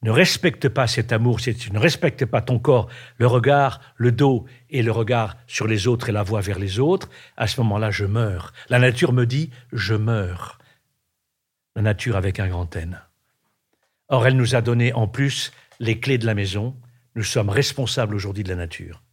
ne 0.03 0.11
respectes 0.11 0.69
pas 0.69 0.87
cet 0.87 1.11
amour, 1.11 1.39
ne 1.71 1.79
respectes 1.79 2.25
pas 2.25 2.41
ton 2.41 2.59
corps, 2.59 2.87
le 3.17 3.27
regard, 3.27 3.81
le 3.95 4.11
dos 4.11 4.45
et 4.69 4.83
le 4.83 4.91
regard 4.91 5.37
sur 5.47 5.67
les 5.67 5.87
autres 5.87 6.09
et 6.09 6.11
la 6.11 6.23
voix 6.23 6.41
vers 6.41 6.59
les 6.59 6.79
autres, 6.79 7.09
à 7.35 7.47
ce 7.47 7.59
moment-là, 7.61 7.89
je 7.89 8.05
meurs. 8.05 8.53
La 8.69 8.79
nature 8.79 9.11
me 9.11 9.25
dit, 9.25 9.49
je 9.73 9.95
meurs. 9.95 10.59
La 11.75 11.81
nature 11.81 12.15
avec 12.15 12.39
un 12.39 12.47
grand 12.47 12.75
N. 12.75 13.01
Or, 14.09 14.27
elle 14.27 14.37
nous 14.37 14.55
a 14.55 14.61
donné 14.61 14.93
en 14.93 15.07
plus 15.07 15.51
les 15.79 15.99
clés 15.99 16.17
de 16.17 16.25
la 16.25 16.35
maison. 16.35 16.75
Nous 17.15 17.23
sommes 17.23 17.49
responsables 17.49 18.15
aujourd'hui 18.15 18.43
de 18.43 18.49
la 18.49 18.55
nature. 18.55 19.03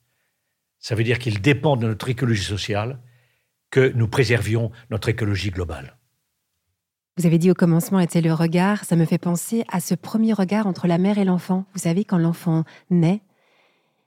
Ça 0.79 0.94
veut 0.94 1.05
dire 1.05 1.18
qu'il 1.18 1.40
dépend 1.40 1.77
de 1.77 1.87
notre 1.87 2.09
écologie 2.11 2.44
sociale 2.44 3.01
que 3.70 3.90
nous 3.94 4.07
préservions 4.07 4.70
notre 4.90 5.09
écologie 5.09 5.51
globale. 5.51 5.97
Vous 7.16 7.27
avez 7.27 7.38
dit 7.38 7.50
au 7.50 7.55
commencement 7.55 8.00
était 8.00 8.20
le 8.20 8.33
regard, 8.33 8.85
ça 8.85 8.96
me 8.96 9.05
fait 9.05 9.18
penser 9.18 9.64
à 9.70 9.81
ce 9.81 9.94
premier 9.94 10.33
regard 10.33 10.66
entre 10.66 10.88
la 10.88 10.98
mère 10.98 11.18
et 11.18 11.24
l'enfant. 11.24 11.64
Vous 11.72 11.81
savez, 11.81 12.05
quand 12.05 12.18
l'enfant 12.18 12.64
naît, 12.90 13.20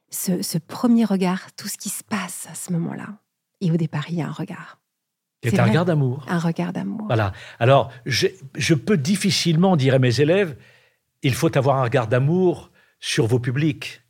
ce, 0.10 0.42
ce, 0.42 0.58
premier 0.58 1.06
regard, 1.06 1.54
tout 1.56 1.68
ce 1.68 1.78
qui 1.78 1.90
se 1.90 2.04
passe 2.04 2.48
à 2.52 2.56
ce 2.56 2.72
moment-là. 2.74 3.18
Et 3.62 3.72
au 3.72 3.78
départ, 3.78 4.06
il 4.10 4.16
y 4.16 4.22
a 4.22 4.28
un 4.28 4.32
regard. 4.32 4.80
C'est 5.44 5.60
un 5.60 5.66
regard 5.66 5.86
d'amour. 5.86 6.26
Un 6.28 6.40
regard 6.40 6.74
d'amour. 6.74 7.06
Voilà. 7.08 7.32
Alors, 7.60 7.92
je, 8.06 8.28
je, 8.56 8.74
peux 8.74 8.98
difficilement 8.98 9.76
dire 9.78 9.96
à 9.96 10.00
mes 10.00 10.20
élèves, 10.20 10.58
il 11.24 11.34
faut 11.34 11.56
avoir 11.58 11.78
un 11.78 11.84
regard 11.84 12.08
d'amour 12.08 12.72
sur 13.00 13.28
vos 13.28 13.40
publics. 13.40 14.02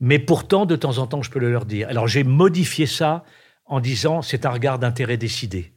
Mais 0.00 0.18
pourtant, 0.18 0.66
de 0.66 0.76
temps 0.76 0.98
en 0.98 1.06
temps, 1.06 1.22
je 1.22 1.30
peux 1.30 1.38
le 1.38 1.50
leur 1.50 1.64
dire. 1.64 1.88
Alors 1.88 2.06
j'ai 2.06 2.24
modifié 2.24 2.86
ça 2.86 3.24
en 3.66 3.80
disant 3.80 4.22
c'est 4.22 4.46
un 4.46 4.50
regard 4.50 4.78
d'intérêt 4.78 5.16
décidé. 5.16 5.72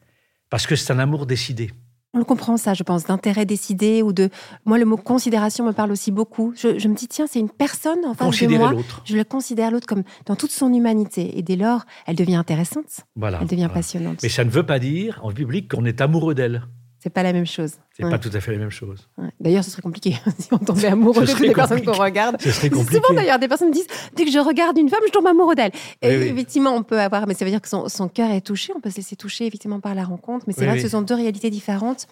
Parce 0.50 0.68
que 0.68 0.76
c'est 0.76 0.94
un 0.94 1.00
amour 1.00 1.26
décidé. 1.26 1.72
On 2.14 2.20
le 2.20 2.26
comprend, 2.26 2.58
ça, 2.58 2.74
je 2.74 2.84
pense, 2.84 3.06
d'intérêt 3.06 3.46
décidé 3.46 4.02
ou 4.02 4.12
de. 4.12 4.30
Moi, 4.66 4.78
le 4.78 4.84
mot 4.84 4.98
considération 4.98 5.66
me 5.66 5.72
parle 5.72 5.92
aussi 5.92 6.12
beaucoup. 6.12 6.54
Je, 6.58 6.88
me 6.88 6.94
dis, 6.94 7.08
tiens, 7.08 7.26
c'est 7.26 7.40
une 7.40 7.50
personne 7.50 8.06
en 8.06 8.14
face 8.14 8.38
de 8.38 8.48
moi. 8.48 8.74
Je 9.06 9.16
le 9.16 9.24
considère 9.24 9.72
l'autre 9.72 9.88
comme 9.88 10.04
dans 10.26 10.36
toute 10.36 10.52
son 10.52 10.74
humanité. 10.74 11.38
Et 11.38 11.42
dès 11.42 11.56
lors, 11.56 11.86
elle 12.06 12.18
devient 12.18 12.36
intéressante. 12.36 13.06
Voilà. 13.16 13.40
Elle 13.42 13.48
devient 13.48 13.70
passionnante. 13.74 14.20
Mais 14.24 14.30
ça 14.30 14.44
ne 14.44 14.50
veut 14.50 14.66
pas 14.66 14.80
dire, 14.80 15.22
en 15.24 15.32
public, 15.32 15.72
qu'on 15.72 15.86
est 15.86 16.02
amoureux 16.02 16.36
d'elle. 16.36 16.64
C'est 17.02 17.10
pas 17.10 17.24
la 17.24 17.34
même 17.34 17.48
chose. 17.48 17.74
C'est 17.98 18.04
pas 18.04 18.20
tout 18.20 18.30
à 18.32 18.40
fait 18.40 18.52
la 18.52 18.60
même 18.60 18.70
chose. 18.70 19.10
D'ailleurs, 19.40 19.64
ce 19.64 19.72
serait 19.72 19.82
compliqué 19.82 20.16
si 20.38 20.48
on 20.52 20.60
tombait 20.60 20.86
amoureux 20.86 21.26
de 21.26 21.32
toutes 21.32 21.40
les 21.40 21.52
personnes 21.52 21.84
qu'on 21.84 21.94
regarde. 21.94 22.38
Ce 22.40 22.52
serait 22.52 22.70
compliqué. 22.70 23.02
Souvent, 23.02 23.16
d'ailleurs, 23.16 23.40
des 23.40 23.48
personnes 23.48 23.72
disent 23.72 23.88
dès 24.16 24.24
que 24.24 24.32
je 24.32 24.38
regarde 24.38 24.78
une 24.78 24.88
femme, 24.88 25.00
je 25.08 25.12
tombe 25.12 25.26
amoureux 25.26 25.56
d'elle. 25.56 25.72
Effectivement, 26.04 26.76
on 26.76 26.84
peut 26.84 27.00
avoir, 27.00 27.26
mais 27.26 27.34
ça 27.34 27.44
veut 27.44 27.50
dire 27.50 27.60
que 27.60 27.68
son, 27.68 28.08
cœur 28.08 28.30
est 28.30 28.42
touché. 28.42 28.72
On 28.76 28.80
peut 28.80 28.92
se 28.92 28.98
laisser 28.98 29.16
toucher 29.16 29.48
effectivement 29.48 29.80
par 29.80 29.96
la 29.96 30.04
rencontre. 30.04 30.46
Mais 30.48 30.54
c'est 30.54 30.66
vrai 30.66 30.76
que 30.76 30.84
ce 30.84 30.90
sont 30.90 31.02
deux 31.02 31.16
réalités 31.16 31.50
différentes. 31.50 32.08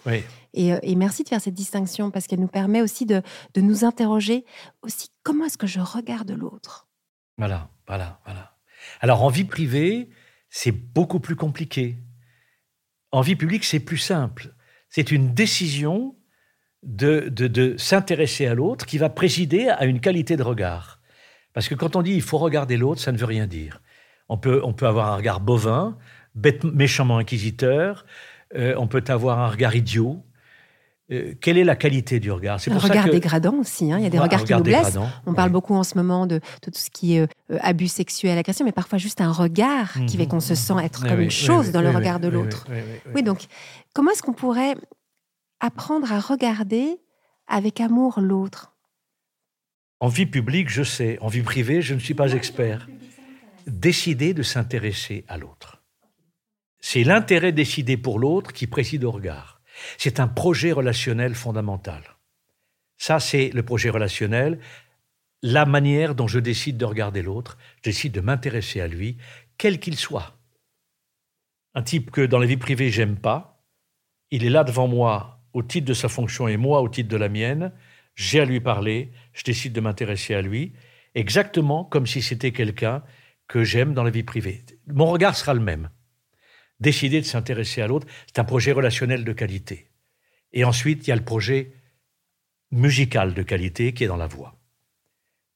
Et, 0.52 0.72
euh, 0.72 0.78
et, 0.82 0.96
merci 0.96 1.22
de 1.22 1.28
faire 1.28 1.40
cette 1.40 1.54
distinction 1.54 2.10
parce 2.10 2.26
qu'elle 2.26 2.40
nous 2.40 2.48
permet 2.48 2.82
aussi 2.82 3.06
de, 3.06 3.22
de 3.54 3.60
nous 3.60 3.84
interroger 3.84 4.44
aussi 4.82 5.10
comment 5.22 5.44
est-ce 5.44 5.56
que 5.56 5.68
je 5.68 5.78
regarde 5.78 6.32
l'autre? 6.32 6.88
Voilà, 7.38 7.68
voilà, 7.86 8.18
voilà. 8.24 8.56
Alors 9.00 9.22
en 9.22 9.28
vie 9.28 9.44
privée, 9.44 10.10
c'est 10.48 10.72
beaucoup 10.72 11.20
plus 11.20 11.36
compliqué. 11.36 11.98
En 13.12 13.20
vie 13.20 13.36
publique, 13.36 13.64
c'est 13.64 13.78
plus 13.78 13.98
simple 13.98 14.52
c'est 14.90 15.12
une 15.12 15.32
décision 15.32 16.16
de, 16.82 17.74
s'intéresser 17.78 18.46
à 18.46 18.54
l'autre 18.54 18.86
qui 18.86 18.98
va 18.98 19.08
présider 19.08 19.68
à 19.68 19.84
une 19.84 20.00
qualité 20.00 20.36
de 20.36 20.42
regard. 20.42 21.00
Parce 21.52 21.68
que 21.68 21.74
quand 21.74 21.96
on 21.96 22.02
dit 22.02 22.12
il 22.12 22.22
faut 22.22 22.38
regarder 22.38 22.76
l'autre, 22.76 23.00
ça 23.00 23.12
ne 23.12 23.18
veut 23.18 23.26
rien 23.26 23.46
dire. 23.46 23.80
On 24.28 24.36
peut, 24.36 24.60
on 24.64 24.72
peut 24.72 24.86
avoir 24.86 25.12
un 25.12 25.16
regard 25.16 25.40
bovin, 25.40 25.96
bête, 26.34 26.64
méchamment 26.64 27.18
inquisiteur, 27.18 28.04
euh, 28.54 28.74
on 28.76 28.86
peut 28.86 29.04
avoir 29.08 29.40
un 29.40 29.48
regard 29.48 29.74
idiot, 29.74 30.24
euh, 31.12 31.34
quelle 31.40 31.58
est 31.58 31.64
la 31.64 31.76
qualité 31.76 32.20
du 32.20 32.30
regard? 32.30 32.60
Un 32.70 32.78
regard 32.78 33.08
dégradant 33.08 33.54
aussi. 33.54 33.92
Hein. 33.92 33.98
Il 33.98 34.04
y 34.04 34.06
a 34.06 34.10
des 34.10 34.18
regards 34.18 34.44
qui 34.44 34.52
nous 34.52 34.62
blessent. 34.62 34.98
On 35.26 35.34
parle 35.34 35.50
beaucoup 35.50 35.74
en 35.74 35.82
ce 35.82 35.96
moment 35.96 36.26
de, 36.26 36.40
tout 36.62 36.70
ce 36.72 36.90
qui 36.90 37.16
est 37.16 37.22
euh, 37.22 37.58
abus 37.60 37.88
sexuel, 37.88 38.38
agression, 38.38 38.64
mais 38.64 38.72
parfois 38.72 38.98
juste 38.98 39.20
un 39.20 39.32
regard 39.32 39.92
qui 40.06 40.16
fait 40.16 40.26
qu'on 40.26 40.40
se 40.40 40.54
sent 40.54 40.74
être 40.82 41.06
comme 41.06 41.20
une 41.20 41.30
chose 41.30 41.72
dans 41.72 41.82
le 41.82 41.90
regard 41.90 42.20
de 42.20 42.28
l'autre. 42.28 42.66
Oui, 43.14 43.22
donc 43.22 43.46
comment 43.94 44.12
est-ce 44.12 44.22
qu'on 44.22 44.32
pourrait 44.32 44.74
apprendre 45.60 46.12
à 46.12 46.20
regarder 46.20 47.00
avec 47.46 47.80
amour 47.80 48.20
l'autre? 48.20 48.74
En 49.98 50.08
vie 50.08 50.26
publique, 50.26 50.70
je 50.70 50.82
sais. 50.82 51.18
En 51.20 51.28
vie 51.28 51.42
privée, 51.42 51.82
je 51.82 51.94
ne 51.94 51.98
suis 51.98 52.14
pas 52.14 52.32
expert. 52.32 52.88
Décider 53.66 54.32
de 54.32 54.42
s'intéresser 54.42 55.24
à 55.28 55.36
l'autre. 55.36 55.82
C'est 56.80 57.04
l'intérêt 57.04 57.52
décidé 57.52 57.98
pour 57.98 58.18
l'autre 58.18 58.52
qui 58.52 58.66
préside 58.66 59.04
au 59.04 59.10
regard. 59.10 59.59
C'est 59.98 60.20
un 60.20 60.28
projet 60.28 60.72
relationnel 60.72 61.34
fondamental. 61.34 62.02
Ça, 62.98 63.18
c'est 63.18 63.50
le 63.50 63.62
projet 63.62 63.90
relationnel, 63.90 64.60
la 65.42 65.64
manière 65.64 66.14
dont 66.14 66.28
je 66.28 66.38
décide 66.38 66.76
de 66.76 66.84
regarder 66.84 67.22
l'autre, 67.22 67.56
je 67.78 67.90
décide 67.90 68.12
de 68.12 68.20
m'intéresser 68.20 68.80
à 68.80 68.88
lui, 68.88 69.16
quel 69.56 69.80
qu'il 69.80 69.96
soit. 69.96 70.36
Un 71.74 71.82
type 71.82 72.10
que 72.10 72.20
dans 72.20 72.38
la 72.38 72.46
vie 72.46 72.56
privée, 72.56 72.90
j'aime 72.90 73.16
pas, 73.16 73.64
il 74.30 74.44
est 74.44 74.50
là 74.50 74.64
devant 74.64 74.86
moi 74.86 75.40
au 75.52 75.62
titre 75.62 75.86
de 75.86 75.94
sa 75.94 76.08
fonction 76.08 76.46
et 76.46 76.56
moi 76.56 76.82
au 76.82 76.88
titre 76.88 77.08
de 77.08 77.16
la 77.16 77.28
mienne, 77.28 77.72
j'ai 78.14 78.40
à 78.40 78.44
lui 78.44 78.60
parler, 78.60 79.12
je 79.32 79.44
décide 79.44 79.72
de 79.72 79.80
m'intéresser 79.80 80.34
à 80.34 80.42
lui, 80.42 80.74
exactement 81.14 81.84
comme 81.84 82.06
si 82.06 82.22
c'était 82.22 82.52
quelqu'un 82.52 83.02
que 83.48 83.64
j'aime 83.64 83.94
dans 83.94 84.04
la 84.04 84.10
vie 84.10 84.22
privée. 84.22 84.64
Mon 84.86 85.06
regard 85.06 85.36
sera 85.36 85.54
le 85.54 85.60
même 85.60 85.90
décider 86.80 87.20
de 87.20 87.26
s'intéresser 87.26 87.82
à 87.82 87.86
l'autre, 87.86 88.06
c'est 88.26 88.38
un 88.38 88.44
projet 88.44 88.72
relationnel 88.72 89.24
de 89.24 89.32
qualité. 89.32 89.88
Et 90.52 90.64
ensuite, 90.64 91.06
il 91.06 91.10
y 91.10 91.12
a 91.12 91.16
le 91.16 91.24
projet 91.24 91.72
musical 92.70 93.34
de 93.34 93.42
qualité 93.42 93.92
qui 93.92 94.04
est 94.04 94.08
dans 94.08 94.16
la 94.16 94.26
voix. 94.26 94.56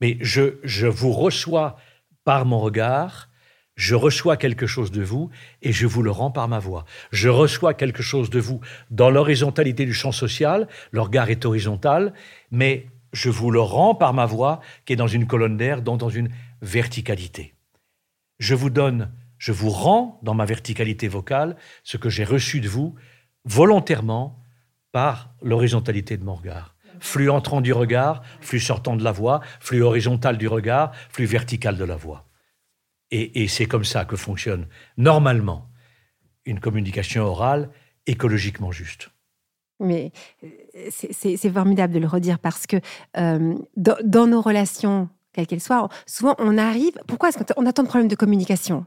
Mais 0.00 0.18
je, 0.20 0.58
je 0.62 0.86
vous 0.86 1.12
reçois 1.12 1.76
par 2.24 2.44
mon 2.44 2.60
regard, 2.60 3.30
je 3.76 3.94
reçois 3.94 4.36
quelque 4.36 4.66
chose 4.66 4.90
de 4.90 5.02
vous 5.02 5.30
et 5.62 5.72
je 5.72 5.86
vous 5.86 6.02
le 6.02 6.10
rends 6.10 6.30
par 6.30 6.48
ma 6.48 6.58
voix. 6.58 6.84
Je 7.10 7.28
reçois 7.28 7.74
quelque 7.74 8.02
chose 8.02 8.30
de 8.30 8.38
vous 8.38 8.60
dans 8.90 9.10
l'horizontalité 9.10 9.84
du 9.84 9.94
champ 9.94 10.12
social, 10.12 10.68
le 10.90 11.00
regard 11.00 11.30
est 11.30 11.44
horizontal, 11.44 12.12
mais 12.50 12.86
je 13.12 13.30
vous 13.30 13.50
le 13.50 13.60
rends 13.60 13.94
par 13.94 14.12
ma 14.12 14.26
voix 14.26 14.60
qui 14.84 14.92
est 14.92 14.96
dans 14.96 15.06
une 15.06 15.26
colonne 15.26 15.56
d'air, 15.56 15.82
donc 15.82 16.00
dans 16.00 16.08
une 16.08 16.30
verticalité. 16.62 17.54
Je 18.38 18.54
vous 18.54 18.70
donne 18.70 19.12
je 19.44 19.52
vous 19.52 19.68
rends 19.68 20.18
dans 20.22 20.32
ma 20.32 20.46
verticalité 20.46 21.06
vocale 21.06 21.56
ce 21.82 21.98
que 21.98 22.08
j'ai 22.08 22.24
reçu 22.24 22.62
de 22.62 22.68
vous 22.68 22.94
volontairement 23.44 24.42
par 24.90 25.34
l'horizontalité 25.42 26.16
de 26.16 26.24
mon 26.24 26.34
regard. 26.34 26.74
Flux 26.98 27.28
entrant 27.28 27.60
du 27.60 27.74
regard, 27.74 28.22
flux 28.40 28.58
sortant 28.58 28.96
de 28.96 29.04
la 29.04 29.12
voix, 29.12 29.42
flux 29.60 29.82
horizontal 29.82 30.38
du 30.38 30.48
regard, 30.48 30.94
flux 31.10 31.26
vertical 31.26 31.76
de 31.76 31.84
la 31.84 31.94
voix. 31.94 32.26
Et, 33.10 33.46
c'est 33.48 33.66
comme 33.66 33.84
ça 33.84 34.06
que 34.06 34.16
fonctionne 34.16 34.66
normalement 34.96 35.68
une 36.46 36.58
communication 36.58 37.24
orale 37.24 37.68
écologiquement 38.06 38.72
juste. 38.72 39.10
Mais 39.78 40.10
euh, 40.42 40.48
c'est 40.90 41.50
formidable 41.50 41.92
de 41.92 41.98
le 41.98 42.06
redire 42.06 42.38
parce 42.38 42.66
que 42.66 42.78
euh, 43.18 43.58
dans, 43.76 44.26
nos 44.26 44.40
relations 44.40 45.10
quelle 45.34 45.46
qu'elle 45.46 45.60
soit, 45.60 45.88
souvent 46.06 46.34
on 46.38 46.56
arrive. 46.56 46.94
Pourquoi 47.06 47.28
est-ce 47.28 47.38
qu'on 47.38 47.66
a 47.66 47.72
tant 47.72 47.82
de 47.82 47.88
problèmes 47.88 48.08
de 48.08 48.16
communication? 48.16 48.86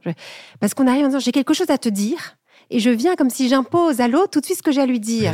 Parce 0.60 0.73
qu'on 0.73 0.88
arrive 0.88 1.03
en 1.03 1.07
disant 1.07 1.19
j'ai 1.19 1.31
quelque 1.31 1.53
chose 1.53 1.69
à 1.69 1.77
te 1.77 1.89
dire 1.89 2.38
et 2.69 2.79
je 2.79 2.89
viens 2.89 3.15
comme 3.15 3.29
si 3.29 3.47
j'impose 3.47 4.01
à 4.01 4.07
l'autre 4.07 4.31
tout 4.31 4.39
de 4.41 4.45
suite 4.45 4.57
ce 4.57 4.63
que 4.63 4.71
j'ai 4.71 4.81
à 4.81 4.86
lui 4.86 4.99
dire. 4.99 5.33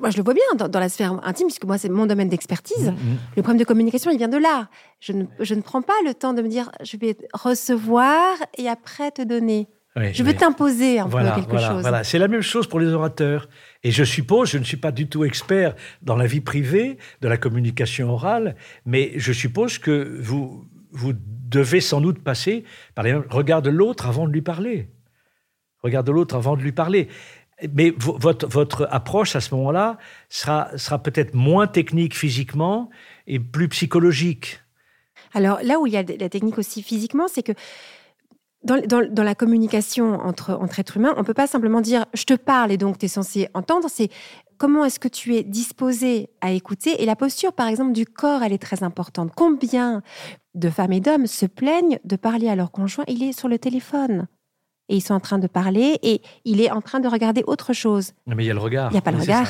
moi, 0.00 0.10
je 0.10 0.16
le 0.16 0.22
vois 0.22 0.34
bien 0.34 0.68
dans, 0.68 0.80
la 0.80 0.88
sphère 0.88 1.12
intime, 1.24 1.46
puisque 1.46 1.64
moi, 1.64 1.76
c'est 1.78 1.88
mon 1.88 2.06
domaine 2.06 2.28
d'expertise. 2.28 2.90
Mm, 2.90 2.92
mm. 2.92 3.18
Le 3.36 3.42
problème 3.42 3.58
de 3.58 3.64
communication, 3.64 4.10
il 4.10 4.18
vient 4.18 4.28
de 4.28 4.38
là. 4.38 4.68
Je 5.00 5.12
ne, 5.12 5.24
je 5.40 5.54
ne, 5.54 5.60
prends 5.60 5.82
pas 5.82 5.94
le 6.06 6.14
temps 6.14 6.32
de 6.32 6.42
me 6.42 6.48
dire 6.48 6.70
je 6.82 6.96
vais 6.96 7.16
recevoir 7.34 8.36
et 8.56 8.68
après 8.68 9.10
te 9.10 9.22
donner. 9.22 9.68
je 9.96 10.22
veux 10.22 10.34
t'imposer 10.34 11.00
un 11.00 11.08
peu 11.08 11.18
quelque 11.18 11.58
chose. 11.58 11.82
Voilà, 11.82 12.04
c'est 12.04 12.18
la 12.18 12.28
même 12.28 12.42
chose 12.42 12.66
pour 12.66 12.80
les 12.80 12.92
orateurs. 12.92 13.48
Et 13.84 13.90
je 13.90 14.04
suppose, 14.04 14.50
je 14.50 14.58
ne 14.58 14.64
suis 14.64 14.76
pas 14.76 14.90
du 14.90 15.08
tout 15.08 15.24
expert 15.24 15.74
dans 16.02 16.16
la 16.16 16.26
vie 16.26 16.40
privée 16.40 16.98
de 17.20 17.28
la 17.28 17.36
communication 17.36 18.10
orale, 18.10 18.56
mais 18.84 19.12
je 19.16 19.32
suppose 19.32 19.78
que 19.78 20.18
vous, 20.20 20.66
vous 20.90 21.12
devez 21.14 21.80
sans 21.80 22.00
doute 22.00 22.22
passer 22.22 22.64
par 22.94 23.04
les 23.04 23.14
regards 23.14 23.62
de 23.62 23.70
l'autre 23.70 24.06
avant 24.06 24.26
de 24.26 24.32
lui 24.32 24.42
parler. 24.42 24.88
Regarde 25.82 26.08
l'autre 26.10 26.34
avant 26.34 26.56
de 26.56 26.62
lui 26.62 26.72
parler. 26.72 27.08
Mais 27.74 27.92
votre, 27.98 28.46
votre 28.46 28.86
approche 28.90 29.34
à 29.34 29.40
ce 29.40 29.54
moment-là 29.54 29.98
sera, 30.28 30.76
sera 30.76 31.02
peut-être 31.02 31.34
moins 31.34 31.66
technique 31.66 32.16
physiquement 32.16 32.90
et 33.26 33.40
plus 33.40 33.68
psychologique. 33.68 34.60
Alors 35.34 35.58
là 35.62 35.78
où 35.78 35.86
il 35.86 35.92
y 35.92 35.96
a 35.96 36.02
la 36.02 36.28
technique 36.28 36.58
aussi 36.58 36.82
physiquement, 36.82 37.26
c'est 37.28 37.42
que 37.42 37.52
dans, 38.64 39.22
la 39.22 39.34
communication 39.34 40.14
entre, 40.14 40.52
entre 40.52 40.80
êtres 40.80 40.96
humains, 40.96 41.14
on 41.16 41.20
ne 41.20 41.24
peut 41.24 41.34
pas 41.34 41.46
simplement 41.46 41.80
dire 41.80 42.06
je 42.14 42.24
te 42.24 42.34
parle 42.34 42.72
et 42.72 42.76
donc 42.76 42.98
tu 42.98 43.06
es 43.06 43.08
censé 43.08 43.48
entendre. 43.54 43.88
C'est 43.88 44.08
comment 44.58 44.84
est-ce 44.84 44.98
que 44.98 45.08
tu 45.08 45.36
es 45.36 45.44
disposé 45.44 46.30
à 46.40 46.50
écouter. 46.50 47.02
Et 47.02 47.06
la 47.06 47.16
posture, 47.16 47.52
par 47.52 47.68
exemple, 47.68 47.92
du 47.92 48.04
corps, 48.04 48.42
elle 48.42 48.52
est 48.52 48.62
très 48.62 48.82
importante. 48.82 49.30
Combien 49.34 50.02
de 50.54 50.70
femmes 50.70 50.92
et 50.92 51.00
d'hommes 51.00 51.26
se 51.26 51.46
plaignent 51.46 51.98
de 52.04 52.16
parler 52.16 52.48
à 52.48 52.56
leur 52.56 52.72
conjoint? 52.72 53.04
Il 53.06 53.22
est 53.22 53.32
sur 53.32 53.48
le 53.48 53.58
téléphone. 53.58 54.26
Et 54.90 54.96
ils 54.96 55.02
sont 55.02 55.12
en 55.12 55.20
train 55.20 55.38
de 55.38 55.46
parler 55.46 55.98
et 56.02 56.22
il 56.46 56.62
est 56.62 56.70
en 56.70 56.80
train 56.80 56.98
de 56.98 57.08
regarder 57.08 57.44
autre 57.46 57.74
chose. 57.74 58.12
Mais 58.26 58.42
il 58.42 58.46
y 58.46 58.50
a 58.50 58.54
le 58.54 58.60
regard. 58.60 58.90
Il 58.90 58.94
n'y 58.94 58.98
a 58.98 59.02
pas 59.02 59.10
le 59.10 59.18
regard. 59.18 59.46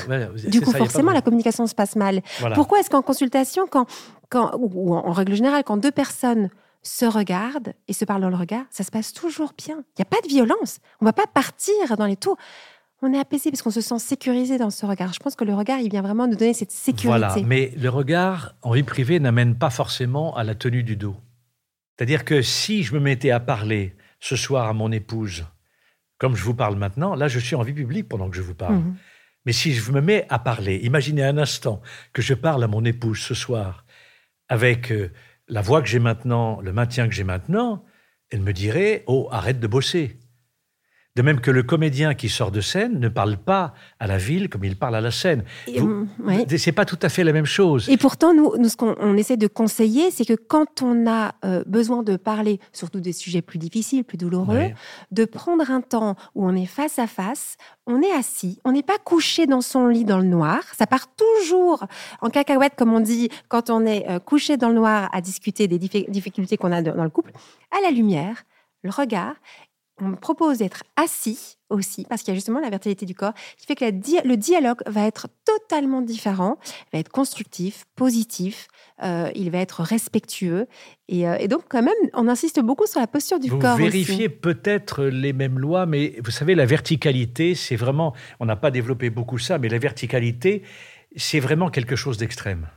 du 0.48 0.60
coup, 0.60 0.72
forcément, 0.72 1.12
la 1.12 1.22
communication 1.22 1.66
se 1.68 1.76
passe 1.76 1.94
mal. 1.94 2.22
Pourquoi 2.54 2.80
est-ce 2.80 2.90
qu'en 2.90 3.02
consultation, 3.02 3.68
quand, 3.70 3.86
quand, 4.30 4.50
ou 4.58 4.94
en 4.94 5.12
règle 5.12 5.34
générale, 5.34 5.62
quand 5.64 5.76
deux 5.76 5.92
personnes 5.92 6.50
se 6.82 7.04
regardent 7.04 7.74
et 7.88 7.92
se 7.92 8.04
parlent 8.04 8.22
dans 8.22 8.28
le 8.28 8.36
regard, 8.36 8.64
ça 8.70 8.84
se 8.84 8.90
passe 8.90 9.12
toujours 9.12 9.52
bien. 9.56 9.76
Il 9.76 10.00
n'y 10.00 10.02
a 10.02 10.04
pas 10.06 10.20
de 10.22 10.28
violence. 10.28 10.78
On 11.00 11.04
ne 11.04 11.08
va 11.08 11.12
pas 11.12 11.26
partir 11.26 11.96
dans 11.96 12.06
les 12.06 12.16
tours. 12.16 12.36
On 13.02 13.12
est 13.12 13.18
apaisé 13.18 13.50
parce 13.50 13.62
qu'on 13.62 13.70
se 13.70 13.80
sent 13.80 13.98
sécurisé 13.98 14.58
dans 14.58 14.70
ce 14.70 14.84
regard. 14.84 15.12
Je 15.12 15.20
pense 15.20 15.36
que 15.36 15.44
le 15.44 15.54
regard, 15.54 15.78
il 15.78 15.90
vient 15.90 16.02
vraiment 16.02 16.26
nous 16.26 16.36
donner 16.36 16.54
cette 16.54 16.72
sécurité. 16.72 17.06
Voilà, 17.08 17.36
mais 17.44 17.72
le 17.76 17.88
regard 17.88 18.54
en 18.62 18.72
vie 18.72 18.82
privée 18.82 19.20
n'amène 19.20 19.56
pas 19.56 19.70
forcément 19.70 20.36
à 20.36 20.42
la 20.42 20.54
tenue 20.54 20.82
du 20.82 20.96
dos. 20.96 21.16
C'est-à-dire 21.96 22.24
que 22.24 22.42
si 22.42 22.82
je 22.82 22.94
me 22.94 23.00
mettais 23.00 23.30
à 23.30 23.40
parler 23.40 23.96
ce 24.20 24.34
soir 24.34 24.66
à 24.66 24.72
mon 24.72 24.90
épouse, 24.90 25.46
comme 26.18 26.34
je 26.34 26.42
vous 26.42 26.54
parle 26.54 26.76
maintenant, 26.76 27.14
là 27.14 27.28
je 27.28 27.38
suis 27.38 27.54
en 27.54 27.62
vie 27.62 27.72
publique 27.72 28.08
pendant 28.08 28.28
que 28.30 28.36
je 28.36 28.42
vous 28.42 28.54
parle. 28.54 28.76
Mhm. 28.76 28.96
Mais 29.46 29.52
si 29.52 29.72
je 29.72 29.92
me 29.92 30.00
mets 30.00 30.26
à 30.28 30.38
parler, 30.38 30.80
imaginez 30.82 31.22
un 31.22 31.38
instant 31.38 31.80
que 32.12 32.20
je 32.20 32.34
parle 32.34 32.62
à 32.64 32.68
mon 32.68 32.84
épouse 32.84 33.20
ce 33.20 33.34
soir 33.34 33.84
avec 34.48 34.90
euh, 34.90 35.12
la 35.48 35.62
voix 35.62 35.82
que 35.82 35.88
j'ai 35.88 35.98
maintenant, 35.98 36.60
le 36.60 36.72
maintien 36.72 37.08
que 37.08 37.14
j'ai 37.14 37.24
maintenant, 37.24 37.84
elle 38.30 38.42
me 38.42 38.52
dirait 38.52 39.04
Oh, 39.06 39.28
arrête 39.30 39.60
de 39.60 39.66
bosser. 39.66 40.20
De 41.18 41.22
même 41.22 41.40
que 41.40 41.50
le 41.50 41.64
comédien 41.64 42.14
qui 42.14 42.28
sort 42.28 42.52
de 42.52 42.60
scène 42.60 43.00
ne 43.00 43.08
parle 43.08 43.38
pas 43.38 43.74
à 43.98 44.06
la 44.06 44.18
ville 44.18 44.48
comme 44.48 44.62
il 44.62 44.76
parle 44.76 44.94
à 44.94 45.00
la 45.00 45.10
scène. 45.10 45.42
Hum, 45.76 46.06
c'est 46.56 46.70
pas 46.70 46.84
tout 46.84 46.98
à 47.02 47.08
fait 47.08 47.24
la 47.24 47.32
même 47.32 47.44
chose. 47.44 47.88
Et 47.88 47.96
pourtant, 47.96 48.32
nous, 48.32 48.56
nous 48.56 48.68
ce 48.68 48.76
qu'on 48.76 49.16
essaie 49.16 49.36
de 49.36 49.48
conseiller, 49.48 50.12
c'est 50.12 50.24
que 50.24 50.34
quand 50.34 50.80
on 50.80 51.08
a 51.10 51.34
euh, 51.44 51.64
besoin 51.66 52.04
de 52.04 52.14
parler, 52.14 52.60
surtout 52.72 53.00
des 53.00 53.12
sujets 53.12 53.42
plus 53.42 53.58
difficiles, 53.58 54.04
plus 54.04 54.16
douloureux, 54.16 54.70
de 55.10 55.24
prendre 55.24 55.68
un 55.72 55.80
temps 55.80 56.14
où 56.36 56.46
on 56.46 56.54
est 56.54 56.66
face 56.66 57.00
à 57.00 57.08
face, 57.08 57.56
on 57.88 58.00
est 58.00 58.12
assis, 58.12 58.60
on 58.64 58.70
n'est 58.70 58.84
pas 58.84 58.98
couché 59.04 59.48
dans 59.48 59.60
son 59.60 59.88
lit 59.88 60.04
dans 60.04 60.18
le 60.18 60.24
noir. 60.24 60.60
Ça 60.78 60.86
part 60.86 61.08
toujours 61.16 61.84
en 62.20 62.30
cacahuète, 62.30 62.74
comme 62.76 62.92
on 62.92 63.00
dit, 63.00 63.28
quand 63.48 63.70
on 63.70 63.84
est 63.84 64.08
euh, 64.08 64.20
couché 64.20 64.56
dans 64.56 64.68
le 64.68 64.76
noir 64.76 65.10
à 65.12 65.20
discuter 65.20 65.66
des 65.66 65.80
difficultés 65.80 66.56
qu'on 66.56 66.70
a 66.70 66.80
dans 66.80 67.02
le 67.02 67.10
couple, 67.10 67.32
à 67.76 67.82
la 67.82 67.90
lumière, 67.90 68.44
le 68.82 68.90
regard 68.90 69.34
on 70.00 70.08
me 70.08 70.16
propose 70.16 70.58
d'être 70.58 70.82
assis 70.96 71.58
aussi, 71.70 72.06
parce 72.08 72.22
qu'il 72.22 72.32
y 72.32 72.34
a 72.34 72.34
justement 72.34 72.60
la 72.60 72.70
verticalité 72.70 73.04
du 73.04 73.14
corps 73.14 73.34
qui 73.58 73.66
fait 73.66 73.74
que 73.74 73.84
le 73.84 74.36
dialogue 74.36 74.80
va 74.86 75.06
être 75.06 75.28
totalement 75.44 76.00
différent, 76.00 76.56
va 76.92 76.98
être 76.98 77.10
constructif, 77.10 77.84
positif, 77.94 78.68
euh, 79.02 79.30
il 79.34 79.50
va 79.50 79.58
être 79.58 79.82
respectueux. 79.82 80.66
Euh, 81.12 81.36
et, 81.38 81.48
donc, 81.48 81.64
quand 81.68 81.82
même, 81.82 81.94
on 82.14 82.28
insiste 82.28 82.60
beaucoup 82.60 82.86
sur 82.86 83.00
la 83.00 83.06
posture 83.06 83.38
du 83.38 83.50
corps. 83.50 83.76
Vous 83.76 83.84
vérifiez 83.84 84.28
peut-être 84.28 85.04
les 85.04 85.32
mêmes 85.32 85.58
lois, 85.58 85.86
mais 85.86 86.14
vous 86.24 86.30
savez, 86.30 86.54
la 86.54 86.66
verticalité, 86.66 87.54
c'est 87.54 87.76
vraiment, 87.76 88.14
on 88.40 88.46
n'a 88.46 88.56
pas 88.56 88.70
développé 88.70 89.10
beaucoup 89.10 89.38
ça, 89.38 89.58
mais 89.58 89.68
la 89.68 89.78
verticalité, 89.78 90.62
c'est 91.16 91.40
vraiment 91.40 91.70
quelque 91.70 91.96
chose 91.96 92.16
d'extrême. 92.16 92.68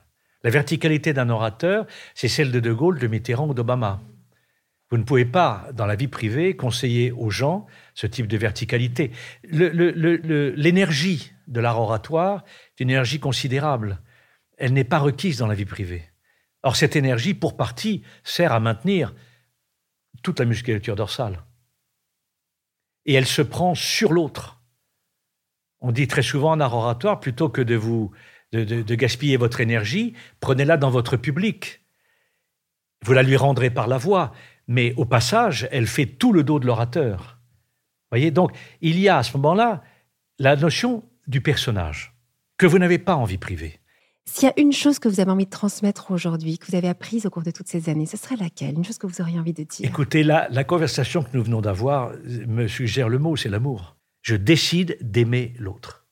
La 0.44 0.50
verticalité 0.50 1.14
d'un 1.14 1.30
orateur, 1.30 1.86
c'est 2.16 2.28
celle 2.28 2.52
de 2.52 2.60
De 2.60 2.74
Gaulle, 2.74 3.00
de 3.00 3.08
Mitterrand 3.08 3.48
ou 3.48 3.54
d'Obama. 3.54 4.02
Vous 4.92 4.98
ne 4.98 5.04
pouvez 5.04 5.26
pas, 5.26 5.70
dans 5.74 5.86
la 5.86 5.96
vie 5.96 6.10
privée, 6.10 6.58
conseiller 6.58 7.14
aux 7.14 7.30
gens 7.30 7.66
ce 7.94 8.08
type 8.08 8.28
de 8.28 8.36
verticalité. 8.38 9.12
L'énergie 9.44 11.32
de 11.48 11.62
l'art 11.62 11.80
oratoire 11.80 12.44
est 12.72 12.84
une 12.84 12.90
énergie 12.90 13.22
considérable. 13.22 14.02
Elle 14.58 14.74
n'est 14.74 14.84
pas 14.84 15.00
requise 15.00 15.38
dans 15.38 15.48
la 15.48 15.56
vie 15.56 15.64
privée. 15.66 16.04
Or, 16.64 16.76
cette 16.76 16.98
énergie, 16.98 17.34
pour 17.34 17.56
partie, 17.56 18.04
sert 18.24 18.52
à 18.52 18.60
maintenir 18.60 19.16
toute 20.24 20.40
la 20.40 20.46
musculature 20.46 20.98
dorsale. 20.98 21.46
Et 23.06 23.14
elle 23.14 23.26
se 23.26 23.42
prend 23.42 23.74
sur 23.76 24.12
l'autre. 24.12 24.62
On 25.80 25.94
dit 25.94 26.08
très 26.08 26.22
souvent 26.22 26.52
en 26.52 26.60
art 26.60 26.76
oratoire, 26.76 27.22
plutôt 27.22 27.48
que 27.50 27.62
de 27.62 28.96
gaspiller 28.96 29.38
votre 29.38 29.62
énergie, 29.62 30.14
prenez-la 30.42 30.76
dans 30.76 30.92
votre 30.92 31.16
public. 31.16 31.80
Vous 33.04 33.14
la 33.14 33.24
lui 33.24 33.36
rendrez 33.36 33.72
par 33.72 33.88
la 33.88 33.98
voix, 33.98 34.32
mais 34.72 34.94
au 34.96 35.06
passage, 35.06 35.68
elle 35.72 35.86
fait 35.86 36.06
tout 36.06 36.32
le 36.32 36.44
dos 36.44 36.60
de 36.60 36.66
l'orateur. 36.66 37.40
Voyez, 38.10 38.32
donc 38.32 38.52
il 38.80 38.98
y 39.00 39.10
a 39.10 39.18
à 39.18 39.24
ce 39.24 39.36
moment-là 39.38 39.84
la 40.40 40.56
notion 40.56 41.04
du 41.28 41.42
personnage 41.42 42.16
que 42.58 42.66
vous 42.66 42.80
n'avez 42.80 42.98
pas 42.98 43.16
en 43.16 43.26
vie 43.26 43.38
privée. 43.38 43.80
S'il 44.26 44.48
y 44.48 44.52
a 44.52 44.60
une 44.60 44.72
chose 44.72 44.98
que 45.00 45.10
vous 45.10 45.20
avez 45.20 45.32
envie 45.32 45.46
de 45.46 45.50
transmettre 45.50 46.12
aujourd'hui, 46.12 46.58
que 46.58 46.68
vous 46.68 46.76
avez 46.76 46.88
apprise 46.88 47.26
au 47.26 47.30
cours 47.30 47.44
de 47.44 47.52
toutes 47.52 47.68
ces 47.68 47.90
années, 47.90 48.06
ce 48.06 48.18
serait 48.18 48.38
laquelle? 48.38 48.76
Une 48.76 48.86
chose 48.86 48.98
que 48.98 49.08
vous 49.08 49.20
auriez 49.20 49.40
envie 49.40 49.54
de 49.54 49.64
dire? 49.64 49.86
Écoutez, 49.86 50.24
la, 50.24 50.48
la 50.50 50.64
conversation 50.64 51.22
que 51.24 51.30
nous 51.34 51.44
venons 51.44 51.62
d'avoir 51.62 52.14
me 52.48 52.68
suggère 52.68 53.10
le 53.10 53.20
mot, 53.20 53.36
c'est 53.36 53.50
l'amour. 53.50 53.98
Je 54.22 54.36
décide 54.36 54.98
d'aimer 55.02 55.54
l'autre. 55.58 56.06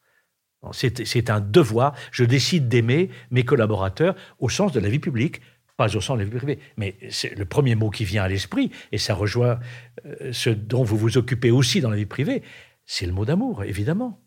C'est 0.73 1.29
un 1.29 1.39
devoir. 1.39 1.95
Je 2.11 2.25
décide 2.25 2.67
d'aimer 2.67 3.09
mes 3.31 3.45
collaborateurs 3.45 4.15
au 4.39 4.49
sens 4.49 4.73
de 4.73 4.81
la 4.81 4.89
vie 4.89 4.99
publique, 4.99 5.39
pas 5.79 5.95
au 5.95 6.01
sens 6.01 6.17
de 6.17 6.23
la 6.23 6.29
vie 6.29 6.37
privée. 6.37 6.59
Mais 6.75 6.95
c'est 7.09 7.33
le 7.37 7.45
premier 7.45 7.75
mot 7.75 7.89
qui 7.89 8.03
vient 8.03 8.23
à 8.23 8.27
l'esprit, 8.27 8.69
et 8.91 8.97
ça 8.97 9.13
rejoint 9.13 9.59
euh, 10.05 10.33
ce 10.33 10.49
dont 10.49 10.83
vous 10.83 10.97
vous 10.97 11.17
occupez 11.17 11.51
aussi 11.51 11.79
dans 11.79 11.89
la 11.89 11.95
vie 11.95 12.05
privée, 12.05 12.43
c'est 12.85 13.05
le 13.05 13.13
mot 13.13 13.23
d'amour, 13.23 13.63
évidemment. 13.63 14.19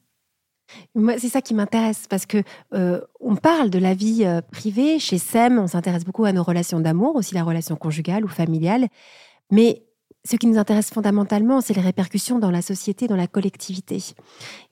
Moi, 0.94 1.18
c'est 1.18 1.28
ça 1.28 1.42
qui 1.42 1.52
m'intéresse 1.52 2.06
parce 2.08 2.24
que 2.24 2.42
euh, 2.72 3.02
on 3.20 3.36
parle 3.36 3.68
de 3.68 3.78
la 3.78 3.92
vie 3.92 4.24
euh, 4.24 4.40
privée 4.40 4.98
chez 4.98 5.18
SEM, 5.18 5.58
on 5.58 5.66
s'intéresse 5.66 6.06
beaucoup 6.06 6.24
à 6.24 6.32
nos 6.32 6.42
relations 6.42 6.80
d'amour, 6.80 7.16
aussi 7.16 7.34
la 7.34 7.44
relation 7.44 7.76
conjugale 7.76 8.24
ou 8.24 8.28
familiale, 8.28 8.88
mais 9.50 9.82
ce 10.24 10.36
qui 10.36 10.46
nous 10.46 10.56
intéresse 10.56 10.88
fondamentalement, 10.88 11.60
c'est 11.60 11.74
les 11.74 11.82
répercussions 11.82 12.38
dans 12.38 12.50
la 12.50 12.62
société, 12.62 13.08
dans 13.08 13.16
la 13.16 13.26
collectivité. 13.26 13.98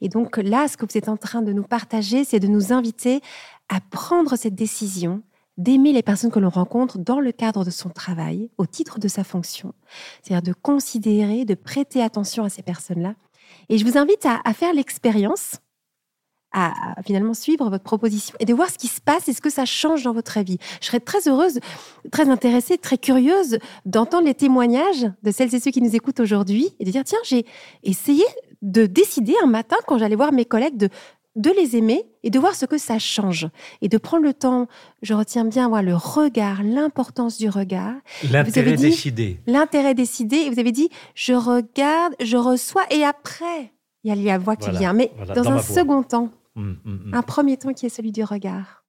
Et 0.00 0.08
donc 0.08 0.38
là, 0.38 0.66
ce 0.66 0.78
que 0.78 0.86
vous 0.86 0.96
êtes 0.96 1.10
en 1.10 1.18
train 1.18 1.42
de 1.42 1.52
nous 1.52 1.64
partager, 1.64 2.24
c'est 2.24 2.40
de 2.40 2.46
nous 2.46 2.72
inviter 2.72 3.20
à 3.68 3.80
prendre 3.80 4.36
cette 4.36 4.54
décision 4.54 5.22
d'aimer 5.60 5.92
les 5.92 6.02
personnes 6.02 6.30
que 6.30 6.38
l'on 6.38 6.48
rencontre 6.48 6.98
dans 6.98 7.20
le 7.20 7.32
cadre 7.32 7.64
de 7.64 7.70
son 7.70 7.90
travail, 7.90 8.50
au 8.56 8.66
titre 8.66 8.98
de 8.98 9.08
sa 9.08 9.24
fonction. 9.24 9.74
C'est-à-dire 10.22 10.54
de 10.54 10.58
considérer, 10.58 11.44
de 11.44 11.54
prêter 11.54 12.02
attention 12.02 12.44
à 12.44 12.48
ces 12.48 12.62
personnes-là. 12.62 13.14
Et 13.68 13.76
je 13.76 13.84
vous 13.84 13.98
invite 13.98 14.26
à, 14.26 14.52
faire 14.54 14.72
l'expérience 14.72 15.56
à, 16.52 16.72
finalement 17.04 17.34
suivre 17.34 17.68
votre 17.68 17.84
proposition 17.84 18.34
et 18.40 18.46
de 18.46 18.54
voir 18.54 18.70
ce 18.70 18.78
qui 18.78 18.88
se 18.88 19.00
passe 19.00 19.28
et 19.28 19.32
ce 19.34 19.40
que 19.40 19.50
ça 19.50 19.66
change 19.66 20.02
dans 20.02 20.14
votre 20.14 20.40
vie? 20.40 20.58
Je 20.80 20.86
serais 20.86 20.98
très 20.98 21.28
heureuse, 21.28 21.60
très 22.10 22.28
intéressée, 22.30 22.78
très 22.78 22.98
curieuse 22.98 23.58
d'entendre 23.84 24.26
les 24.26 24.34
témoignages 24.34 25.10
de 25.22 25.30
celles 25.30 25.54
et 25.54 25.60
ceux 25.60 25.70
qui 25.70 25.82
nous 25.82 25.94
écoutent 25.94 26.20
aujourd'hui 26.20 26.74
et 26.80 26.84
de 26.84 26.90
dire 26.90 27.04
tiens, 27.04 27.18
j'ai 27.24 27.44
essayé 27.82 28.24
de 28.62 28.86
décider 28.86 29.34
un 29.42 29.46
matin 29.46 29.76
quand 29.86 29.98
j'allais 29.98 30.16
voir 30.16 30.32
mes 30.32 30.44
collègues 30.44 30.76
de 30.76 30.88
de 31.40 31.50
les 31.50 31.76
aimer 31.76 32.04
et 32.22 32.30
de 32.30 32.38
voir 32.38 32.54
ce 32.54 32.66
que 32.66 32.78
ça 32.78 32.98
change 32.98 33.48
et 33.80 33.88
de 33.88 33.98
prendre 33.98 34.24
le 34.24 34.34
temps. 34.34 34.68
Je 35.02 35.14
retiens 35.14 35.44
bien 35.44 35.68
voir 35.68 35.82
le 35.82 35.94
regard, 35.94 36.62
l'importance 36.62 37.38
du 37.38 37.48
regard. 37.48 37.94
L'intérêt 38.30 38.76
décidé. 38.76 39.40
L'intérêt 39.46 39.94
décidé. 39.94 40.36
Et 40.36 40.50
vous 40.50 40.58
avez 40.58 40.72
dit, 40.72 40.90
je 41.14 41.32
regarde, 41.32 42.14
je 42.20 42.36
reçois 42.36 42.84
et 42.90 43.04
après, 43.04 43.72
il 44.04 44.10
y 44.10 44.12
a 44.12 44.32
la 44.32 44.38
voix 44.38 44.56
qui 44.56 44.70
vient. 44.70 44.92
Mais 44.92 45.12
dans, 45.34 45.50
un 45.50 45.62
second 45.62 46.02
temps, 46.02 46.30
Mmh, 46.56 46.74
mmh, 46.84 46.90
mmh. 46.90 47.14
Un 47.14 47.22
premier 47.22 47.56
temps 47.56 47.72
qui 47.72 47.86
est 47.86 47.90
celui 47.90 48.12
du 48.12 48.24
regard. 48.24 48.84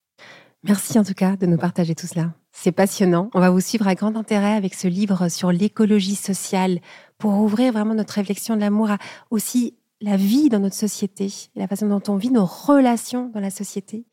Merci 0.64 1.00
en 1.00 1.04
tout 1.04 1.14
cas 1.14 1.36
de 1.36 1.46
nous 1.46 1.58
partager 1.58 1.96
tout 1.96 2.08
cela. 2.08 2.34
C'est 2.52 2.72
passionnant. 2.72 3.30
On 3.34 3.40
va 3.40 3.50
vous 3.50 3.62
suivre 3.62 3.88
à 3.88 3.96
grand 3.96 4.16
intérêt 4.16 4.54
avec 4.54 4.74
ce 4.74 4.88
livre 4.88 5.30
sur 5.30 5.52
l'écologie 5.52 6.16
sociale 6.16 6.80
pour 7.18 7.34
ouvrir 7.40 7.74
vraiment 7.74 7.96
notre 7.96 8.14
réflexion 8.14 8.56
de 8.56 8.62
l'amour 8.62 8.92
à 8.92 8.98
aussi 9.32 9.76
la 10.02 10.18
vie 10.18 10.50
dans 10.50 10.60
notre 10.60 10.76
société, 10.76 11.32
la 11.56 11.68
façon 11.68 11.88
dont 11.88 12.02
on 12.08 12.18
vit 12.18 12.32
nos 12.32 12.46
relations 12.46 13.30
dans 13.34 13.40
la 13.40 13.52
société. 13.52 14.06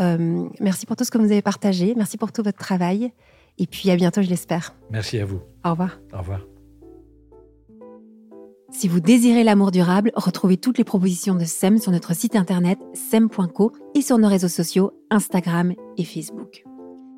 Euh, 0.00 0.48
merci 0.60 0.86
pour 0.86 0.96
tout 0.96 1.04
ce 1.04 1.10
que 1.10 1.18
vous 1.18 1.30
avez 1.30 1.42
partagé. 1.42 1.94
Merci 1.96 2.18
pour 2.18 2.32
tout 2.32 2.42
votre 2.42 2.58
travail. 2.58 3.12
Et 3.58 3.66
puis 3.66 3.90
à 3.90 3.96
bientôt, 3.96 4.22
je 4.22 4.28
l'espère. 4.28 4.74
Merci 4.90 5.18
à 5.18 5.24
vous. 5.24 5.40
Au 5.64 5.70
revoir. 5.70 6.00
Au 6.12 6.18
revoir. 6.18 6.40
Si 8.72 8.86
vous 8.86 9.00
désirez 9.00 9.42
l'amour 9.42 9.72
durable, 9.72 10.12
retrouvez 10.14 10.56
toutes 10.56 10.78
les 10.78 10.84
propositions 10.84 11.34
de 11.34 11.44
SEM 11.44 11.78
sur 11.78 11.90
notre 11.90 12.14
site 12.14 12.36
internet 12.36 12.78
sem.co 12.94 13.72
et 13.94 14.00
sur 14.00 14.18
nos 14.18 14.28
réseaux 14.28 14.48
sociaux 14.48 14.92
Instagram 15.10 15.74
et 15.96 16.04
Facebook. 16.04 16.64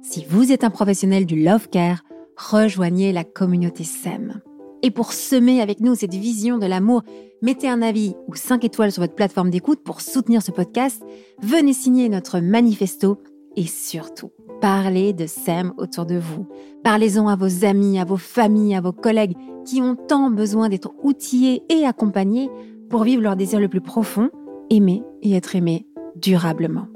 Si 0.02 0.24
vous 0.24 0.50
êtes 0.50 0.64
un 0.64 0.70
professionnel 0.70 1.26
du 1.26 1.42
love 1.42 1.68
care, 1.68 2.02
rejoignez 2.36 3.12
la 3.12 3.24
communauté 3.24 3.84
SEM. 3.84 4.40
Et 4.82 4.90
pour 4.90 5.12
semer 5.12 5.60
avec 5.60 5.80
nous 5.80 5.94
cette 5.94 6.14
vision 6.14 6.58
de 6.58 6.66
l'amour, 6.66 7.02
mettez 7.42 7.68
un 7.68 7.82
avis 7.82 8.14
ou 8.28 8.34
5 8.34 8.64
étoiles 8.64 8.92
sur 8.92 9.02
votre 9.02 9.14
plateforme 9.14 9.50
d'écoute 9.50 9.82
pour 9.84 10.00
soutenir 10.00 10.42
ce 10.42 10.52
podcast, 10.52 11.02
venez 11.42 11.72
signer 11.72 12.08
notre 12.08 12.38
manifesto 12.38 13.18
et 13.56 13.66
surtout, 13.66 14.30
parlez 14.60 15.12
de 15.12 15.26
SEM 15.26 15.72
autour 15.76 16.06
de 16.06 16.16
vous. 16.16 16.46
Parlez-en 16.82 17.28
à 17.28 17.36
vos 17.36 17.64
amis, 17.64 17.98
à 17.98 18.04
vos 18.04 18.16
familles, 18.16 18.76
à 18.76 18.80
vos 18.80 18.92
collègues 18.92 19.36
qui 19.66 19.82
ont 19.82 19.96
tant 19.96 20.30
besoin 20.30 20.68
d'être 20.68 20.92
outillés 21.02 21.62
et 21.68 21.84
accompagnés 21.84 22.48
pour 22.88 23.04
vivre 23.04 23.22
leur 23.22 23.36
désir 23.36 23.60
le 23.60 23.68
plus 23.68 23.80
profond, 23.80 24.30
aimer 24.70 25.02
et 25.22 25.34
être 25.34 25.56
aimé 25.56 25.86
durablement. 26.16 26.86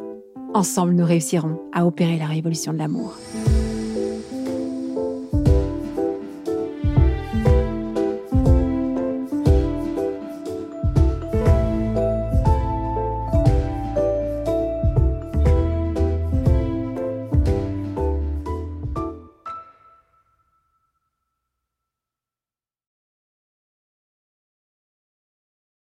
Ensemble, 0.54 0.94
nous 0.94 1.04
réussirons 1.04 1.60
à 1.72 1.86
opérer 1.86 2.18
la 2.18 2.26
révolution 2.26 2.72
de 2.72 2.78
l'amour. 2.78 3.16